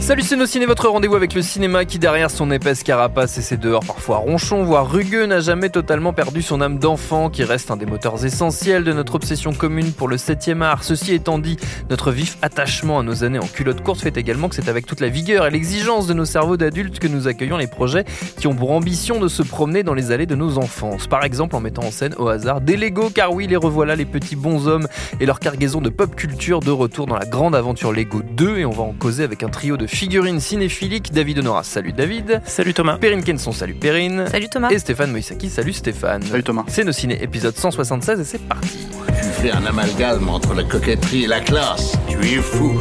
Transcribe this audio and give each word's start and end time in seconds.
Salut 0.00 0.22
c'est 0.22 0.34
nos 0.34 0.46
ciné, 0.46 0.64
votre 0.64 0.88
rendez-vous 0.88 1.14
avec 1.14 1.34
le 1.34 1.42
cinéma 1.42 1.84
qui 1.84 1.98
derrière 1.98 2.30
son 2.30 2.50
épaisse 2.50 2.82
carapace 2.82 3.36
et 3.36 3.42
ses 3.42 3.58
dehors 3.58 3.84
parfois 3.84 4.16
ronchons, 4.16 4.64
voire 4.64 4.90
rugueux, 4.90 5.26
n'a 5.26 5.40
jamais 5.40 5.68
totalement 5.68 6.14
perdu 6.14 6.40
son 6.40 6.62
âme 6.62 6.78
d'enfant 6.78 7.28
qui 7.28 7.44
reste 7.44 7.70
un 7.70 7.76
des 7.76 7.84
moteurs 7.84 8.24
essentiels 8.24 8.82
de 8.82 8.94
notre 8.94 9.14
obsession 9.14 9.52
commune 9.52 9.92
pour 9.92 10.08
le 10.08 10.16
7ème 10.16 10.62
art. 10.62 10.84
Ceci 10.84 11.12
étant 11.12 11.38
dit, 11.38 11.58
notre 11.90 12.12
vif 12.12 12.38
attachement 12.40 12.98
à 12.98 13.02
nos 13.02 13.24
années 13.24 13.38
en 13.38 13.46
culotte 13.46 13.82
courte 13.82 14.00
fait 14.00 14.16
également 14.16 14.48
que 14.48 14.54
c'est 14.54 14.70
avec 14.70 14.86
toute 14.86 15.00
la 15.00 15.10
vigueur 15.10 15.46
et 15.46 15.50
l'exigence 15.50 16.06
de 16.06 16.14
nos 16.14 16.24
cerveaux 16.24 16.56
d'adultes 16.56 16.98
que 16.98 17.06
nous 17.06 17.28
accueillons 17.28 17.58
les 17.58 17.68
projets 17.68 18.04
qui 18.38 18.46
ont 18.46 18.54
pour 18.54 18.72
ambition 18.72 19.20
de 19.20 19.28
se 19.28 19.42
promener 19.42 19.82
dans 19.82 19.94
les 19.94 20.12
allées 20.12 20.26
de 20.26 20.34
nos 20.34 20.58
enfances. 20.58 21.06
Par 21.06 21.24
exemple 21.24 21.54
en 21.54 21.60
mettant 21.60 21.84
en 21.84 21.90
scène 21.90 22.14
au 22.18 22.28
hasard 22.28 22.62
des 22.62 22.78
Lego, 22.78 23.10
car 23.10 23.32
oui, 23.32 23.46
les 23.46 23.56
revoilà 23.56 23.96
les 23.96 24.06
petits 24.06 24.36
bons 24.36 24.66
hommes 24.66 24.88
et 25.20 25.26
leur 25.26 25.40
cargaison 25.40 25.82
de 25.82 25.90
pop 25.90 26.16
culture 26.16 26.60
de 26.60 26.70
retour 26.70 27.06
dans 27.06 27.16
la 27.16 27.26
grande 27.26 27.54
aventure 27.54 27.92
Lego 27.92 28.22
2 28.22 28.58
et 28.58 28.64
on 28.64 28.70
va 28.70 28.82
en 28.82 28.92
causer 28.92 29.24
avec 29.24 29.42
un 29.42 29.50
trio 29.50 29.76
de 29.76 29.89
figurines 29.90 30.40
cinéphiliques. 30.40 31.12
David 31.12 31.38
Honora, 31.40 31.62
salut 31.62 31.92
David. 31.92 32.40
Salut 32.46 32.72
Thomas. 32.74 32.96
Perrine 32.98 33.22
Kenson, 33.22 33.52
salut 33.52 33.74
Perrine. 33.74 34.26
Salut 34.30 34.48
Thomas. 34.48 34.70
Et 34.70 34.78
Stéphane 34.78 35.10
Moïsaki, 35.10 35.50
salut 35.50 35.72
Stéphane. 35.72 36.22
Salut 36.22 36.42
Thomas. 36.42 36.64
C'est 36.68 36.84
nos 36.84 36.92
ciné 36.92 37.22
épisode 37.22 37.56
176 37.56 38.20
et 38.20 38.24
c'est 38.24 38.38
parti. 38.38 38.78
Tu 39.08 39.42
fais 39.42 39.50
un 39.50 39.64
amalgame 39.66 40.28
entre 40.28 40.54
la 40.54 40.62
coquetterie 40.64 41.24
et 41.24 41.26
la 41.26 41.40
classe. 41.40 41.92
Tu 42.08 42.16
es 42.18 42.36
fou. 42.42 42.80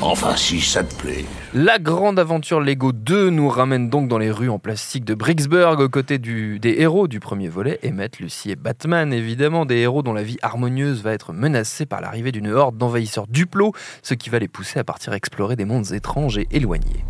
Enfin, 0.00 0.36
si 0.36 0.60
ça 0.60 0.84
te 0.84 0.94
plaît. 0.94 1.24
La 1.52 1.80
grande 1.80 2.20
aventure 2.20 2.60
Lego 2.60 2.92
2 2.92 3.30
nous 3.30 3.48
ramène 3.48 3.90
donc 3.90 4.06
dans 4.06 4.18
les 4.18 4.30
rues 4.30 4.48
en 4.48 4.60
plastique 4.60 5.04
de 5.04 5.12
Bricksburg 5.14 5.80
aux 5.80 5.88
côtés 5.88 6.18
du, 6.18 6.60
des 6.60 6.76
héros 6.78 7.08
du 7.08 7.18
premier 7.18 7.48
volet, 7.48 7.80
Emmett, 7.84 8.20
Lucy 8.20 8.52
et 8.52 8.56
Batman, 8.56 9.12
évidemment, 9.12 9.66
des 9.66 9.78
héros 9.78 10.02
dont 10.02 10.12
la 10.12 10.22
vie 10.22 10.38
harmonieuse 10.40 11.02
va 11.02 11.12
être 11.12 11.32
menacée 11.32 11.84
par 11.84 12.00
l'arrivée 12.00 12.30
d'une 12.30 12.46
horde 12.46 12.76
d'envahisseurs 12.76 13.26
duplos, 13.26 13.72
ce 14.02 14.14
qui 14.14 14.30
va 14.30 14.38
les 14.38 14.46
pousser 14.46 14.78
à 14.78 14.84
partir 14.84 15.14
explorer 15.14 15.56
des 15.56 15.64
mondes 15.64 15.90
étranges 15.90 16.38
et 16.38 16.46
éloignés. 16.52 17.04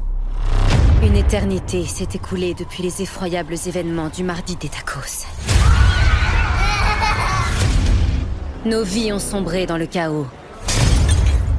Une 1.03 1.16
éternité 1.16 1.84
s'est 1.84 2.09
écoulée 2.14 2.55
depuis 2.55 2.83
les 2.83 3.03
effroyables 3.03 3.55
événements 3.66 4.09
du 4.09 4.25
mardi 4.25 4.56
des 4.56 4.69
tacos. 4.70 5.27
Nos 8.64 8.83
vies 8.83 9.12
ont 9.12 9.19
sombré 9.19 9.66
dans 9.66 9.77
le 9.77 9.86
chaos. 9.86 10.27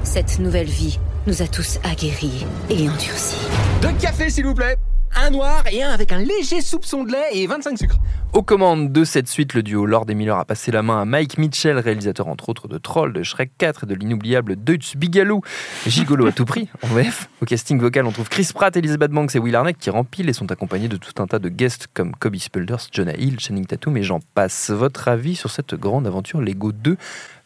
Cette 0.04 0.40
nouvelle 0.40 0.68
vie 0.68 1.00
nous 1.30 1.44
a 1.44 1.48
tous 1.48 1.78
aguerris 1.84 2.44
et 2.72 2.90
endurcis. 2.90 3.38
Deux 3.84 3.92
cafés, 4.02 4.32
s'il 4.32 4.48
vous 4.48 4.56
plaît. 4.56 4.76
Un 5.16 5.30
noir 5.30 5.64
et 5.72 5.84
un 5.84 5.92
avec 5.92 6.12
un 6.12 6.18
léger 6.18 6.60
soupçon 6.60 7.04
de 7.04 7.12
lait 7.12 7.30
et 7.34 7.46
25 7.46 7.78
sucres. 7.78 8.00
Aux 8.32 8.44
commandes 8.44 8.92
de 8.94 9.04
cette 9.06 9.28
suite, 9.28 9.56
le 9.56 9.64
duo 9.64 9.88
Lord 9.88 10.06
et 10.08 10.14
Miller 10.14 10.38
a 10.38 10.46
passé 10.46 10.72
la 10.72 10.84
main 10.84 11.02
à 11.02 11.06
Mike 11.06 11.40
Mitchell, 11.40 11.78
réalisateur 11.80 12.28
entre 12.28 12.48
autres 12.50 12.68
de 12.68 12.78
Troll, 12.78 13.12
de 13.12 13.24
Shrek 13.24 13.52
4 13.58 13.84
et 13.84 13.88
de 13.88 13.96
l'inoubliable 13.96 14.56
Deutsch 14.56 14.96
Bigaloo, 14.96 15.42
gigolo 15.88 16.28
à 16.28 16.32
tout 16.32 16.46
prix, 16.46 16.70
en 16.84 16.88
VF. 16.88 17.28
Au 17.42 17.46
casting 17.46 17.80
vocal, 17.80 18.06
on 18.06 18.12
trouve 18.12 18.30
Chris 18.30 18.48
Pratt, 18.54 18.78
Elizabeth 18.78 19.10
Banks 19.12 19.36
et 19.36 19.40
Will 19.40 19.56
Arnett 19.56 19.78
qui 19.80 19.90
remplissent 19.90 20.28
et 20.30 20.34
sont 20.34 20.52
accompagnés 20.52 20.88
de 20.88 20.98
tout 20.98 21.12
un 21.22 21.26
tas 21.26 21.40
de 21.40 21.50
guests 21.50 21.88
comme 21.94 22.16
Kobe 22.16 22.36
Spulders, 22.36 22.88
Jonah 22.92 23.16
Hill, 23.18 23.40
Channing 23.40 23.66
Tatum 23.66 23.98
et 23.98 24.04
j'en 24.04 24.20
passe. 24.36 24.70
Votre 24.70 25.08
avis 25.08 25.36
sur 25.36 25.50
cette 25.50 25.74
grande 25.74 26.06
aventure 26.06 26.40
Lego 26.40 26.72
2 26.72 26.98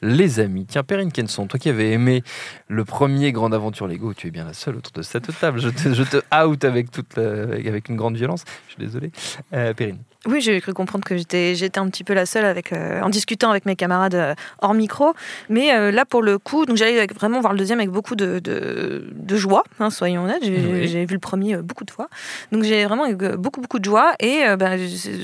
les 0.01 0.41
amis? 0.41 0.65
Tiens, 0.65 0.83
Perrine 0.83 1.13
Kenson, 1.13 1.47
toi 1.47 1.57
qui 1.59 1.69
avais 1.69 1.91
aimé 1.91 2.23
le 2.67 2.83
premier 2.83 3.31
Grande 3.31 3.53
Aventure 3.53 3.87
Lego, 3.87 4.13
tu 4.13 4.27
es 4.27 4.31
bien 4.31 4.43
la 4.43 4.53
seule 4.53 4.75
autour 4.75 4.91
de 4.91 5.01
cette 5.01 5.29
table. 5.39 5.59
Je 5.61 5.69
te, 5.69 5.93
je 5.93 6.03
te 6.03 6.17
out 6.45 6.65
avec, 6.65 6.91
toute 6.91 7.15
la- 7.15 7.53
avec 7.55 7.87
une 7.87 7.95
grande 7.95 8.17
violence. 8.17 8.43
Je 8.67 8.73
suis 8.73 8.83
désolé. 8.83 9.11
Euh, 9.53 9.73
Perrine. 9.73 9.99
Oui, 10.25 10.39
j'ai 10.39 10.61
cru 10.61 10.73
comprendre 10.73 11.03
que 11.03 11.17
j'étais 11.17 11.53
j'étais 11.55 11.79
un 11.79 11.89
petit 11.89 12.05
peu 12.05 12.13
la 12.13 12.25
seule 12.25 12.45
avec, 12.45 12.71
euh, 12.71 13.01
en 13.01 13.09
discutant 13.09 13.49
avec 13.49 13.65
mes 13.65 13.75
camarades 13.75 14.15
euh, 14.15 14.35
hors 14.61 14.73
micro. 14.73 15.13
Mais 15.49 15.73
euh, 15.75 15.91
là, 15.91 16.05
pour 16.05 16.21
le 16.21 16.39
coup, 16.39 16.65
donc 16.65 16.77
j'allais 16.77 17.05
vraiment 17.07 17.41
voir 17.41 17.51
le 17.51 17.59
deuxième 17.59 17.79
avec 17.79 17.91
beaucoup 17.91 18.15
de, 18.15 18.39
de, 18.39 19.09
de 19.11 19.35
joie, 19.35 19.63
hein, 19.81 19.89
soyons 19.89 20.23
honnêtes. 20.23 20.43
J'ai 20.43 20.57
Oui. 20.57 20.87
j'ai 20.87 21.05
vu 21.05 21.15
le 21.15 21.19
premier 21.19 21.57
beaucoup 21.57 21.83
de 21.83 21.91
fois. 21.91 22.07
Donc 22.53 22.63
j'ai 22.63 22.85
vraiment 22.85 23.05
eu 23.07 23.15
beaucoup, 23.15 23.59
beaucoup 23.59 23.79
de 23.79 23.85
joie. 23.85 24.13
Et 24.21 24.43
ben, 24.57 24.79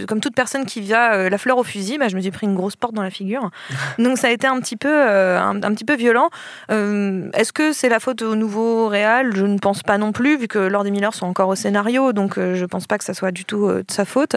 comme 0.07 0.19
toute 0.19 0.35
personne 0.35 0.65
qui 0.65 0.81
vient 0.81 1.29
la 1.29 1.37
fleur 1.37 1.57
au 1.57 1.63
fusil, 1.63 1.97
ben, 1.97 2.09
je 2.09 2.15
me 2.17 2.21
suis 2.21 2.31
pris 2.31 2.45
une 2.45 2.55
grosse 2.55 2.75
porte 2.75 2.93
dans 2.93 3.03
la 3.03 3.09
figure. 3.09 3.51
donc 3.99 4.17
ça 4.17 4.27
a 4.27 4.31
été 4.31 4.47
un 4.47 4.59
petit 4.59 4.75
peu, 4.75 4.93
un, 4.93 5.63
un 5.63 5.73
petit 5.73 5.85
peu 5.85 5.95
violent. 5.95 6.29
Est-ce 6.69 7.53
que 7.53 7.71
c'est 7.71 7.89
la 7.89 8.01
faute 8.01 8.21
au 8.21 8.35
nouveau 8.35 8.87
réal? 8.89 9.33
Je 9.35 9.45
ne 9.45 9.57
pense 9.57 9.81
pas 9.81 9.97
non 9.97 10.11
plus, 10.11 10.37
vu 10.37 10.47
que 10.49 10.59
Lord 10.59 10.85
et 10.87 10.91
Miller 10.91 11.13
sont 11.13 11.25
encore 11.25 11.47
au 11.47 11.55
scénario. 11.55 12.11
Donc 12.11 12.35
je 12.37 12.65
pense 12.65 12.85
pas 12.85 12.97
que 12.97 13.05
ça 13.05 13.13
soit 13.13 13.31
du 13.31 13.45
tout 13.45 13.69
de 13.69 13.85
sa 13.89 14.03
faute. 14.03 14.35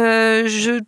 Euh, 0.00 0.46
je 0.48 0.80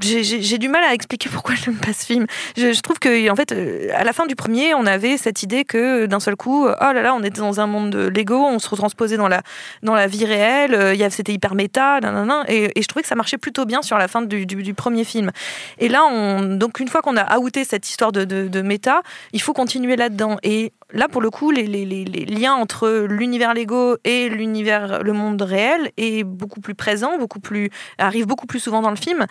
j'ai- 0.00 0.58
du 0.58 0.68
mal 0.68 0.82
à 0.84 0.94
expliquer 0.94 1.28
pourquoi 1.28 1.54
j'aime 1.54 1.76
pas 1.76 1.92
ce 1.92 2.04
film. 2.06 2.26
Je, 2.56 2.72
je 2.72 2.80
trouve 2.80 2.98
que 2.98 3.30
en 3.30 3.36
fait, 3.36 3.52
euh, 3.52 3.88
à 3.94 4.04
la 4.04 4.12
fin 4.12 4.26
du 4.26 4.36
premier, 4.36 4.74
on 4.74 4.86
avait 4.86 5.16
cette 5.16 5.42
idée 5.42 5.64
que 5.64 6.04
euh, 6.04 6.06
d'un 6.06 6.20
seul 6.20 6.36
coup, 6.36 6.66
oh 6.66 6.70
là 6.80 7.02
là, 7.02 7.14
on 7.14 7.22
était 7.22 7.40
dans 7.40 7.60
un 7.60 7.66
monde 7.66 7.90
de 7.90 8.08
Lego, 8.08 8.36
on 8.36 8.58
se 8.58 8.68
retransposait 8.68 9.16
dans 9.16 9.28
la 9.28 9.42
dans 9.82 9.94
la 9.94 10.06
vie 10.06 10.24
réelle. 10.24 10.74
euh, 10.74 10.94
C'était 11.10 11.32
hyper 11.32 11.54
méta, 11.54 12.00
nanana, 12.00 12.44
et, 12.48 12.72
je 12.80 12.86
trouvais 12.88 13.02
que 13.02 13.08
ça 13.08 13.14
marchait 13.14 13.38
plutôt 13.38 13.64
bien 13.66 13.82
sur 13.82 13.98
la 13.98 14.08
fin 14.08 14.22
du, 14.22 14.46
du- 14.46 14.74
premier 14.74 15.04
film. 15.04 15.30
Et 15.78 15.88
là, 15.88 16.02
on, 16.10 16.42
donc 16.56 16.80
une 16.80 16.88
fois 16.88 17.00
qu'on 17.02 17.16
a 17.16 17.38
outé 17.38 17.64
cette 17.64 17.88
histoire 17.88 18.10
de, 18.10 18.24
de, 18.24 18.62
méta, 18.62 19.02
il 19.32 19.40
faut 19.40 19.52
continuer 19.52 19.96
là-dedans. 19.96 20.38
Et 20.42 20.72
là, 20.92 21.06
pour 21.08 21.20
le 21.22 21.30
coup, 21.30 21.50
les, 21.50 21.66
les- 21.66 21.84
les- 21.84 22.04
liens 22.24 22.54
entre 22.54 23.06
l'univers 23.08 23.54
Lego 23.54 23.96
et 24.04 24.28
l'univers, 24.28 25.02
le 25.02 25.12
monde 25.12 25.40
réel 25.42 25.92
est 25.96 26.24
beaucoup 26.24 26.60
plus 26.60 26.74
présent, 26.74 27.18
beaucoup 27.18 27.40
plus 27.40 27.70
arrive 27.98 28.26
beaucoup 28.26 28.46
plus 28.46 28.58
souvent 28.60 28.80
dans 28.82 28.90
le 28.90 28.96
film. 28.96 29.26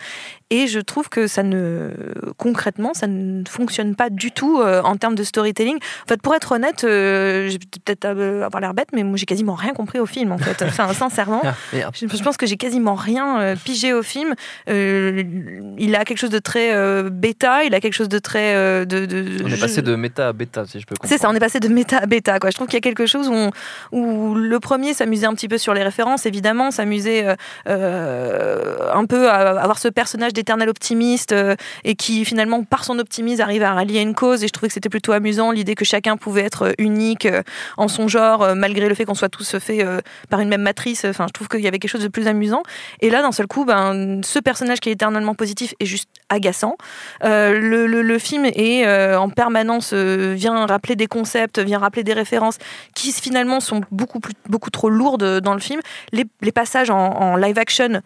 Je 0.66 0.80
trouve 0.80 1.08
que 1.08 1.26
ça 1.26 1.42
ne 1.42 1.90
concrètement, 2.38 2.94
ça 2.94 3.06
ne 3.06 3.44
fonctionne 3.48 3.94
pas 3.94 4.10
du 4.10 4.30
tout 4.32 4.60
euh, 4.60 4.80
en 4.82 4.96
termes 4.96 5.14
de 5.14 5.22
storytelling. 5.24 5.76
En 5.76 6.08
fait, 6.08 6.20
pour 6.22 6.34
être 6.34 6.52
honnête, 6.52 6.84
euh, 6.84 7.48
je 7.48 7.52
vais 7.54 7.58
peut-être 7.84 8.04
euh, 8.06 8.44
avoir 8.44 8.60
l'air 8.60 8.74
bête, 8.74 8.88
mais 8.92 9.02
moi 9.02 9.16
j'ai 9.16 9.26
quasiment 9.26 9.54
rien 9.54 9.72
compris 9.72 9.98
au 10.00 10.06
film. 10.06 10.32
En 10.32 10.38
fait, 10.38 10.62
enfin, 10.66 10.92
sincèrement. 10.92 11.42
Ah. 11.44 11.54
Je 11.94 12.06
je 12.06 12.22
pense 12.22 12.36
que 12.36 12.46
j'ai 12.46 12.56
quasiment 12.56 12.94
rien 12.94 13.54
pigé 13.64 13.92
au 13.92 14.02
film. 14.02 14.34
Il 14.68 15.94
a 15.96 16.04
quelque 16.04 16.18
chose 16.18 16.30
de 16.30 16.38
très 16.38 16.72
bêta, 17.10 17.64
il 17.64 17.74
a 17.74 17.80
quelque 17.80 17.94
chose 17.94 18.08
de 18.08 18.18
très. 18.18 18.54
de, 18.86 19.06
de- 19.06 19.44
On 19.44 19.48
est 19.48 19.60
passé 19.60 19.82
de 19.82 19.94
méta 19.96 20.28
à 20.28 20.32
bêta, 20.32 20.64
si 20.66 20.80
je 20.80 20.86
peux 20.86 20.94
comprendre. 20.94 21.12
c'est 21.12 21.20
ça, 21.20 21.28
on 21.30 21.34
est 21.34 21.40
passé 21.40 21.60
de 21.60 21.68
méta 21.68 21.98
à 21.98 22.06
bêta. 22.06 22.38
Quoi. 22.38 22.50
Je 22.50 22.54
trouve 22.56 22.66
qu'il 22.68 22.76
y 22.76 22.78
a 22.78 22.80
quelque 22.82 23.06
chose 23.06 23.28
où, 23.28 23.32
on- 23.34 23.50
où 23.92 24.34
le 24.34 24.60
premier 24.60 24.94
s'amusait 24.94 25.26
un 25.26 25.34
petit 25.34 25.48
peu 25.48 25.58
sur 25.58 25.74
les 25.74 25.82
références, 25.82 26.26
évidemment, 26.26 26.70
s'amusait 26.70 27.26
un 27.66 29.04
peu 29.06 29.28
à 29.28 29.60
avoir 29.60 29.78
ce 29.78 29.88
personnage 29.88 30.32
d'éternel 30.44 30.68
optimiste 30.68 31.32
euh, 31.32 31.56
et 31.84 31.94
qui 31.94 32.24
finalement, 32.24 32.62
par 32.64 32.84
son 32.84 32.98
optimisme, 32.98 33.40
arrive 33.40 33.62
à 33.62 33.72
rallier 33.72 34.00
une 34.00 34.14
cause. 34.14 34.44
Et 34.44 34.48
je 34.48 34.52
trouvais 34.52 34.68
que 34.68 34.74
c'était 34.74 34.90
plutôt 34.90 35.12
amusant 35.12 35.50
l'idée 35.50 35.74
que 35.74 35.84
chacun 35.84 36.16
pouvait 36.16 36.42
être 36.42 36.74
unique 36.78 37.24
euh, 37.26 37.42
en 37.78 37.88
son 37.88 38.08
genre, 38.08 38.42
euh, 38.42 38.54
malgré 38.54 38.88
le 38.88 38.94
fait 38.94 39.06
qu'on 39.06 39.14
soit 39.14 39.30
tous 39.30 39.58
faits 39.58 39.80
euh, 39.80 40.00
par 40.28 40.40
une 40.40 40.48
même 40.48 40.62
matrice. 40.62 41.04
Enfin, 41.04 41.26
je 41.26 41.32
trouve 41.32 41.48
qu'il 41.48 41.60
y 41.60 41.66
avait 41.66 41.78
quelque 41.78 41.90
chose 41.90 42.02
de 42.02 42.08
plus 42.08 42.28
amusant. 42.28 42.62
Et 43.00 43.08
là, 43.08 43.22
d'un 43.22 43.32
seul 43.32 43.46
coup, 43.46 43.64
ben, 43.64 44.20
ce 44.22 44.38
personnage 44.38 44.80
qui 44.80 44.90
est 44.90 44.92
éternellement 44.92 45.34
positif 45.34 45.74
est 45.80 45.86
juste 45.86 46.08
agaçant. 46.28 46.76
Euh, 47.24 47.58
le, 47.58 47.86
le- 47.86 48.18
film 48.18 48.44
est 48.44 48.86
euh, 48.86 49.18
en 49.18 49.28
permanence 49.28 49.90
euh, 49.92 50.34
vient 50.36 50.66
rappeler 50.66 50.96
des 50.96 51.06
concepts, 51.06 51.58
vient 51.58 51.78
rappeler 51.78 52.04
des 52.04 52.12
références 52.12 52.58
qui 52.94 53.12
finalement 53.12 53.60
sont 53.60 53.82
beaucoup 53.90 54.20
plus, 54.20 54.34
beaucoup 54.48 54.70
trop 54.70 54.88
lourdes 54.88 55.40
dans 55.40 55.54
le 55.54 55.60
film. 55.60 55.80
Les, 56.12 56.24
passages 56.52 56.90
en 56.90 57.36
live 57.36 57.58
action 57.58 58.00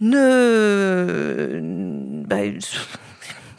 ne, 0.00 1.60
bah, 2.26 2.44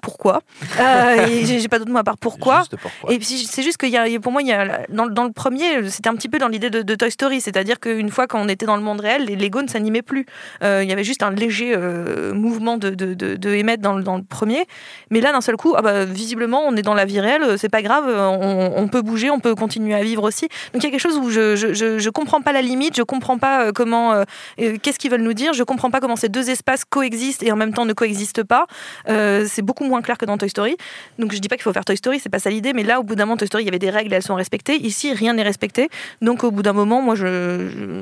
pourquoi. 0.10 0.42
Euh, 0.80 1.28
j'ai 1.44 1.68
pas 1.68 1.78
d'autre 1.80 1.92
mot 1.92 1.98
à 1.98 2.04
part 2.04 2.18
pourquoi. 2.18 2.64
Et 3.10 3.18
puis 3.18 3.26
c'est 3.50 3.64
juste 3.64 3.78
y 3.84 3.98
a, 3.98 4.04
a- 4.04 4.20
pour 4.20 4.32
moi, 4.32 4.42
il 4.42 4.48
y 4.48 4.54
a, 4.54 4.86
dans, 4.90 5.08
dans 5.08 5.24
le 5.26 5.32
premier, 5.32 5.90
c'était 5.90 6.10
un 6.10 6.16
petit 6.16 6.30
peu 6.30 6.38
dans 6.38 6.48
l'idée 6.48 6.70
de, 6.70 6.82
de 6.82 6.96
Toy 6.96 7.12
Story, 7.12 7.42
c'est-à-dire 7.42 7.80
qu'une 7.80 8.10
fois 8.10 8.28
quand 8.28 8.40
on 8.42 8.48
était 8.48 8.66
dans 8.66 8.76
le 8.78 8.82
monde 8.82 9.02
réel, 9.02 9.26
les 9.26 9.36
Lego 9.36 9.62
ne 9.62 9.68
s'animaient 9.68 10.02
plus. 10.02 10.26
Euh, 10.64 10.82
il 10.84 10.90
y 10.90 10.94
avait 10.94 11.04
juste 11.04 11.22
un 11.24 11.32
léger 11.32 11.74
euh, 11.76 12.34
mouvement 12.34 12.78
de, 12.78 12.90
de, 12.92 13.14
de, 13.14 13.36
de 13.36 13.50
émettre 13.54 13.82
dans, 13.84 13.94
le- 13.94 14.04
dans 14.04 14.16
le 14.18 14.24
premier, 14.24 14.66
mais 15.10 15.20
là 15.22 15.32
d'un 15.34 15.42
seul 15.42 15.58
coup, 15.58 15.74
ah 15.78 15.82
bah, 15.82 16.06
visiblement, 16.06 16.62
on 16.66 16.76
est 16.76 16.82
dans 16.82 16.94
la 16.94 17.06
vie 17.06 17.20
réelle, 17.20 17.58
c'est 17.58 17.70
pas 17.70 17.82
grave, 17.82 18.06
on, 18.08 18.74
on 18.76 18.88
peut 18.88 19.02
bouger, 19.02 19.30
on 19.30 19.40
peut 19.40 19.56
continuer 19.56 19.96
à 19.96 20.04
vivre 20.04 20.24
aussi. 20.24 20.48
Donc 20.74 20.82
il 20.82 20.84
y 20.84 20.88
a 20.88 20.92
quelque 20.92 21.00
chose 21.02 21.18
où 21.18 21.30
je 21.30 21.56
je, 21.56 21.74
je, 21.74 22.00
je 22.00 22.10
comprends 22.10 22.42
pas 22.42 22.52
la 22.54 22.62
limite, 22.62 22.96
je 22.96 23.04
comprends 23.04 23.38
pas 23.38 23.66
euh, 23.66 23.72
comment, 23.74 24.24
qu'est-ce 24.58 24.98
qu'ils 25.00 25.12
veulent 25.12 25.22
nous 25.22 25.34
dire, 25.34 25.54
je 25.54 25.64
comprends 25.64 25.92
pas 25.92 26.00
comment 26.00 26.16
ces 26.16 26.30
deux 26.30 26.50
espaces 26.50 26.86
coexistent 26.86 27.44
et 27.44 27.52
en 27.52 27.56
même 27.56 27.74
temps 27.74 27.86
ne 27.86 27.94
coexistent 27.94 28.44
pas. 28.44 28.66
C'est 29.08 29.62
beaucoup 29.62 29.84
moins 29.86 29.99
clair 30.02 30.18
que 30.18 30.26
dans 30.26 30.38
Toy 30.38 30.50
Story. 30.50 30.78
Donc 31.18 31.34
je 31.34 31.40
dis 31.40 31.48
pas 31.48 31.56
qu'il 31.56 31.64
faut 31.64 31.74
faire 31.74 31.86
Toy 31.86 31.98
Story, 31.98 32.20
c'est 32.20 32.30
pas 32.30 32.40
ça 32.40 32.50
l'idée, 32.50 32.74
mais 32.74 32.84
là 32.84 33.00
au 33.00 33.04
bout 33.04 33.16
d'un 33.16 33.26
moment 33.26 33.38
Toy 33.38 33.48
Story 33.48 33.64
il 33.64 33.68
y 33.68 33.70
avait 33.70 33.80
des 33.80 33.90
règles, 33.90 34.14
elles 34.14 34.24
sont 34.24 34.36
respectées. 34.36 34.76
Ici 34.76 35.14
rien 35.14 35.34
n'est 35.34 35.44
respecté. 35.44 35.90
Donc 36.22 36.44
au 36.44 36.52
bout 36.52 36.64
d'un 36.64 36.74
moment, 36.74 37.02
moi 37.02 37.16
je 37.16 38.02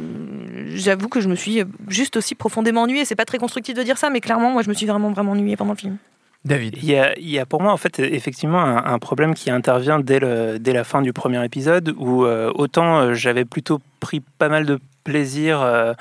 j'avoue 0.76 1.10
que 1.10 1.22
je 1.22 1.30
me 1.30 1.36
suis 1.36 1.64
juste 1.88 2.18
aussi 2.18 2.36
profondément 2.36 2.84
ennuyée. 2.84 3.06
C'est 3.06 3.16
pas 3.16 3.26
très 3.26 3.38
constructif 3.38 3.76
de 3.76 3.84
dire 3.84 3.98
ça, 3.98 4.10
mais 4.10 4.22
clairement 4.22 4.52
moi 4.52 4.62
je 4.62 4.70
me 4.70 4.74
suis 4.74 4.86
vraiment 4.86 5.12
vraiment 5.12 5.32
ennuyée 5.32 5.56
pendant 5.56 5.74
le 5.74 5.78
film. 5.78 5.98
David. 6.46 6.78
Il 6.82 6.86
y, 6.86 6.96
a, 6.96 7.18
il 7.18 7.30
y 7.30 7.40
a 7.40 7.46
pour 7.46 7.62
moi 7.62 7.74
en 7.74 7.78
fait 7.78 8.00
effectivement 8.00 8.60
un, 8.60 8.86
un 8.86 9.00
problème 9.00 9.34
qui 9.34 9.52
intervient 9.52 10.00
dès, 10.00 10.20
le, 10.20 10.58
dès 10.60 10.74
la 10.74 10.84
fin 10.84 11.02
du 11.02 11.14
premier 11.14 11.44
épisode 11.44 11.94
où 11.98 12.26
euh, 12.26 12.52
autant 12.56 13.00
euh, 13.00 13.14
j'avais 13.14 13.46
plutôt 13.46 13.80
pris 14.00 14.22
pas 14.22 14.48
mal 14.48 14.66
de 14.66 14.80
plaisir 15.04 15.62
euh, 15.62 15.94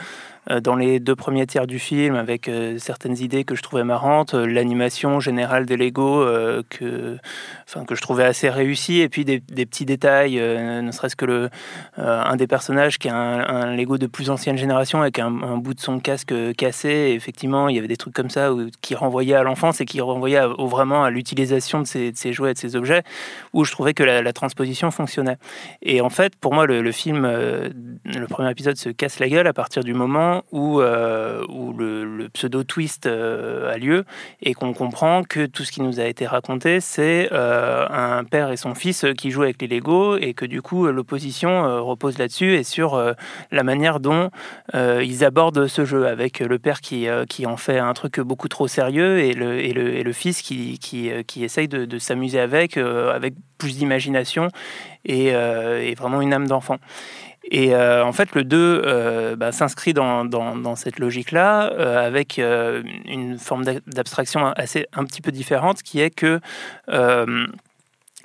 dans 0.48 0.76
les 0.76 1.00
deux 1.00 1.16
premiers 1.16 1.46
tiers 1.46 1.66
du 1.66 1.78
film 1.78 2.14
avec 2.14 2.48
euh, 2.48 2.78
certaines 2.78 3.18
idées 3.18 3.44
que 3.44 3.54
je 3.54 3.62
trouvais 3.62 3.84
marrantes, 3.84 4.34
euh, 4.34 4.46
l'animation 4.46 5.20
générale 5.20 5.66
des 5.66 5.76
Lego 5.76 6.22
euh, 6.22 6.62
que, 6.68 7.18
enfin, 7.66 7.84
que 7.84 7.94
je 7.94 8.00
trouvais 8.00 8.24
assez 8.24 8.48
réussie 8.48 9.00
et 9.00 9.08
puis 9.08 9.24
des, 9.24 9.40
petits 9.40 9.84
détails, 9.84 10.38
euh, 10.38 10.82
ne 10.82 10.90
serait-ce 10.92 11.16
que 11.16 11.26
euh, 11.26 11.48
un 11.96 12.36
des 12.36 12.46
personnages 12.46 12.98
qui 12.98 13.08
a 13.08 13.16
un, 13.16 13.76
Lego 13.76 13.98
de 13.98 14.06
plus 14.06 14.30
ancienne 14.30 14.56
génération 14.56 15.02
avec 15.02 15.18
un, 15.18 15.30
bout 15.30 15.74
de 15.74 15.80
son 15.80 15.98
casque 15.98 16.34
cassé. 16.56 17.12
Effectivement, 17.14 17.68
il 17.68 17.76
y 17.76 17.78
avait 17.78 17.88
des 17.88 17.96
trucs 17.96 18.14
comme 18.14 18.30
ça 18.30 18.50
qui 18.80 18.94
renvoyaient 18.94 19.34
à 19.34 19.42
l'enfance 19.42 19.80
et 19.80 19.84
qui 19.84 20.00
renvoyaient 20.00 20.46
vraiment 20.58 21.04
à 21.04 21.10
l'utilisation 21.10 21.80
de 21.80 21.86
ces, 21.86 22.32
jouets 22.32 22.52
et 22.52 22.54
de 22.54 22.58
ces 22.58 22.76
objets, 22.76 23.02
où 23.52 23.64
je 23.64 23.72
trouvais 23.72 23.94
que 23.94 24.02
la, 24.02 24.32
transposition 24.32 24.90
fonctionnait. 24.90 25.38
Et 25.82 26.00
en 26.00 26.10
fait, 26.10 26.36
pour 26.36 26.52
moi, 26.52 26.66
le, 26.66 26.92
film, 26.92 27.24
euh, 27.24 27.70
le 28.04 28.26
premier 28.26 28.50
épisode 28.50 28.76
se 28.76 28.90
casse 28.90 29.18
la 29.18 29.28
gueule 29.28 29.46
à 29.46 29.52
partir 29.52 29.82
du 29.82 29.94
moment 29.94 30.35
où, 30.52 30.80
euh, 30.80 31.44
où 31.48 31.72
le, 31.72 32.28
pseudo-twist 32.32 33.06
euh, 33.06 33.72
a 33.72 33.78
lieu 33.78 34.04
et 34.42 34.54
qu'on 34.54 34.72
comprend 34.72 35.22
que 35.22 35.46
tout 35.46 35.64
ce 35.64 35.72
qui 35.72 35.82
nous 35.82 36.00
a 36.00 36.04
été 36.04 36.26
raconté, 36.26 36.80
c'est 36.80 37.28
euh, 37.32 37.86
un 37.88 38.24
père 38.24 38.50
et 38.50 38.56
son 38.56 38.74
fils 38.74 39.06
qui 39.16 39.30
jouent 39.30 39.42
avec 39.42 39.60
les 39.62 39.68
Lego 39.68 40.16
et 40.16 40.34
que 40.34 40.44
du 40.44 40.62
coup, 40.62 40.86
l'opposition 40.86 41.84
repose 41.84 42.18
là-dessus 42.18 42.54
et 42.54 42.64
sur 42.64 43.00
la 43.50 43.62
manière 43.62 44.00
dont 44.00 44.30
ils 44.74 45.24
abordent 45.24 45.66
ce 45.66 45.84
jeu 45.84 46.06
avec 46.06 46.40
le 46.40 46.58
père 46.58 46.80
qui, 46.80 47.06
qui 47.28 47.46
en 47.46 47.56
fait 47.56 47.78
un 47.78 47.92
truc 47.94 48.20
beaucoup 48.20 48.48
trop 48.48 48.68
sérieux 48.68 49.18
et 49.18 49.32
le, 49.32 49.60
et 49.60 49.72
le, 49.72 49.94
et 49.94 50.02
le 50.02 50.12
fils 50.12 50.42
qui, 50.42 50.78
qui, 50.78 51.10
qui 51.26 51.44
essaye 51.44 51.68
de, 51.68 51.98
s'amuser 51.98 52.40
avec, 52.40 52.76
avec 52.76 53.34
plus 53.58 53.76
d'imagination 53.76 54.48
et 55.04 55.32
vraiment 55.96 56.20
une 56.20 56.32
âme 56.32 56.46
d'enfant. 56.46 56.78
Et 57.50 57.74
euh, 57.74 58.04
en 58.04 58.12
fait, 58.12 58.34
le 58.34 58.44
2 58.44 58.82
euh, 58.84 59.36
bah, 59.36 59.52
s'inscrit 59.52 59.94
dans, 59.94 60.76
cette 60.76 60.98
logique-là, 60.98 61.72
euh, 61.72 62.06
avec 62.06 62.38
une 62.38 63.38
forme 63.38 63.64
d'a- 63.64 63.80
d'abstraction 63.86 64.46
assez 64.56 64.86
un 64.94 65.04
petit 65.04 65.20
peu 65.20 65.32
différente, 65.32 65.82
qui 65.82 66.00
est 66.00 66.10
que 66.10 66.40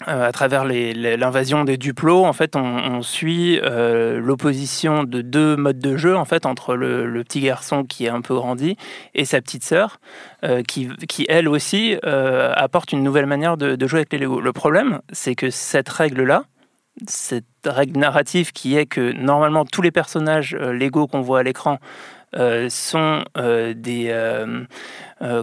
à 0.07 0.31
travers 0.31 0.65
l'invasion 0.65 1.63
des 1.63 1.77
Duplos, 1.77 2.25
en 2.25 2.33
fait, 2.33 2.55
on, 2.55 3.03
suit 3.03 3.59
l'opposition 3.61 5.03
de 5.03 5.21
deux 5.21 5.55
modes 5.55 5.77
de 5.77 5.95
jeu, 5.95 6.15
en 6.15 6.25
fait, 6.25 6.47
entre 6.47 6.75
le, 6.75 7.23
petit 7.23 7.41
garçon 7.41 7.83
qui 7.83 8.05
est 8.05 8.09
un 8.09 8.21
peu 8.21 8.33
grandi 8.33 8.77
et 9.13 9.25
sa 9.25 9.41
petite 9.41 9.63
sœur, 9.63 9.99
qui, 10.67 10.89
qui 11.07 11.27
elle 11.29 11.47
aussi 11.47 11.97
apporte 12.03 12.93
une 12.93 13.03
nouvelle 13.03 13.27
manière 13.27 13.57
de, 13.57 13.75
de 13.75 13.87
jouer 13.87 13.99
avec 13.99 14.13
les 14.13 14.19
Lego. 14.19 14.41
Le 14.41 14.53
problème, 14.53 15.01
c'est 15.11 15.35
que 15.35 15.51
cette 15.51 15.89
règle-là, 15.89 16.45
cette 17.07 17.45
règle 17.65 17.99
narrative 17.99 18.51
qui 18.51 18.77
est 18.77 18.85
que 18.85 19.11
normalement 19.13 19.65
tous 19.65 19.81
les 19.81 19.91
personnages 19.91 20.55
euh, 20.59 20.73
Lego 20.73 21.07
qu'on 21.07 21.21
voit 21.21 21.39
à 21.39 21.43
l'écran 21.43 21.79
euh, 22.35 22.69
sont 22.69 23.23
euh, 23.37 23.73
des 23.73 24.13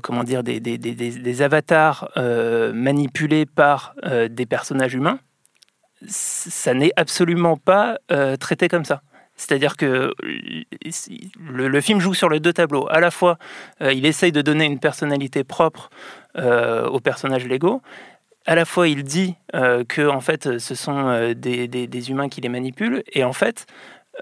comment 0.02 0.24
dire 0.24 0.42
des, 0.42 0.60
des, 0.60 0.78
des- 0.78 1.42
avatars 1.42 2.10
manipulés 2.74 3.46
par 3.46 3.94
des 4.30 4.46
personnages 4.46 4.94
humains, 4.94 5.20
ça 6.06 6.74
n'est 6.74 6.92
absolument 6.96 7.56
pas 7.56 7.98
traité 8.40 8.68
comme 8.68 8.84
ça. 8.84 9.02
C'est-à-dire 9.36 9.76
que 9.76 10.12
le, 10.20 11.68
le 11.68 11.80
film 11.80 12.00
joue 12.00 12.14
sur 12.14 12.28
les 12.28 12.40
deux 12.40 12.52
tableaux. 12.52 12.88
À 12.90 12.98
la 12.98 13.12
fois, 13.12 13.38
il 13.80 14.04
essaye 14.04 14.32
de 14.32 14.42
donner 14.42 14.64
une 14.64 14.80
personnalité 14.80 15.44
propre 15.44 15.90
aux 16.34 17.00
personnages 17.00 17.46
Lego. 17.46 17.80
À 18.48 18.54
la 18.54 18.64
fois, 18.64 18.88
il 18.88 19.04
dit 19.04 19.34
euh, 19.54 19.84
que 19.84 20.08
en 20.08 20.22
fait, 20.22 20.58
ce 20.58 20.74
sont 20.74 21.06
euh, 21.06 21.34
des, 21.34 22.10
humains 22.10 22.30
qui 22.30 22.40
les 22.40 22.48
manipulent. 22.48 23.02
Et 23.12 23.22
en 23.22 23.34
fait, 23.34 23.66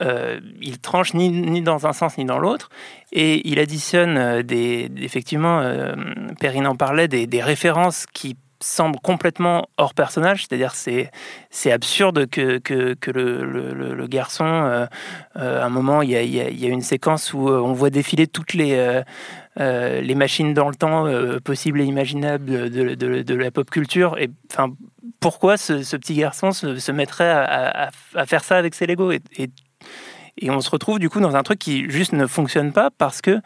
euh, 0.02 0.40
il 0.61 0.81
tranche 0.81 1.14
ni, 1.14 1.62
dans 1.62 1.87
un 1.87 1.93
sens 1.93 2.19
ni 2.19 2.25
dans 2.25 2.40
l'autre. 2.40 2.69
Et 3.12 3.49
il 3.49 3.61
additionne 3.61 4.43
des, 4.43 4.90
effectivement, 4.96 5.61
euh, 5.61 5.94
en 6.43 6.75
parlait, 6.75 7.06
des, 7.06 7.28
des 7.28 7.40
références 7.40 8.05
qui 8.12 8.37
semblent 8.61 9.00
complètement 9.00 9.69
hors 9.76 9.94
personnage, 9.94 10.47
c'est-à-dire 10.47 10.75
c'est 10.75 11.11
c'est 11.50 11.73
absurde 11.73 12.26
que, 12.26 12.58
que, 12.58 12.94
que 12.94 13.11
le, 13.11 13.44
le- 13.44 13.94
garçon, 14.06 14.44
euh, 14.44 14.87
euh, 15.37 15.62
à 15.62 15.67
un 15.67 15.69
moment, 15.69 16.03
il 16.03 16.11
y 16.11 16.17
a, 16.17 16.23
y 16.23 16.38
y 16.55 16.67
a 16.67 16.69
une 16.69 16.82
séquence 16.82 17.35
où 17.35 17.49
euh, 17.49 17.61
on 17.61 17.73
voit 17.73 17.91
défiler 17.91 18.26
toutes 18.26 18.55
les, 18.55 19.03
les 19.58 20.14
machines 20.14 20.55
dans 20.55 20.69
le 20.69 20.75
temps 20.75 21.06
possibles 21.43 21.81
et 21.81 21.85
imaginables 21.85 22.44
de, 22.69 22.94
de- 22.94 23.23
la 23.35 23.50
pop 23.50 23.70
culture. 23.70 24.17
Et 24.19 24.31
enfin, 24.50 24.73
pourquoi 25.20 25.56
ce, 25.56 25.82
petit 25.97 26.14
garçon 26.14 26.52
se, 26.52 26.79
mettrait 26.93 27.31
à, 27.31 27.87
à- 27.87 27.91
faire 28.26 28.44
ça 28.44 28.56
avec 28.59 28.75
ses 28.75 28.87
Lego? 28.87 29.12
Et, 29.12 29.20
et- 29.38 29.50
et 30.38 30.50
on 30.50 30.61
se 30.61 30.71
retrouve 30.71 30.99
du 30.99 31.09
coup 31.11 31.21
dans 31.21 31.35
un 31.37 31.43
truc 31.43 31.59
qui 31.59 31.88
juste 31.91 32.12
ne 32.12 32.27
fonctionne 32.27 32.73
pas 32.73 32.91
parce 32.97 33.21
que 33.23 33.41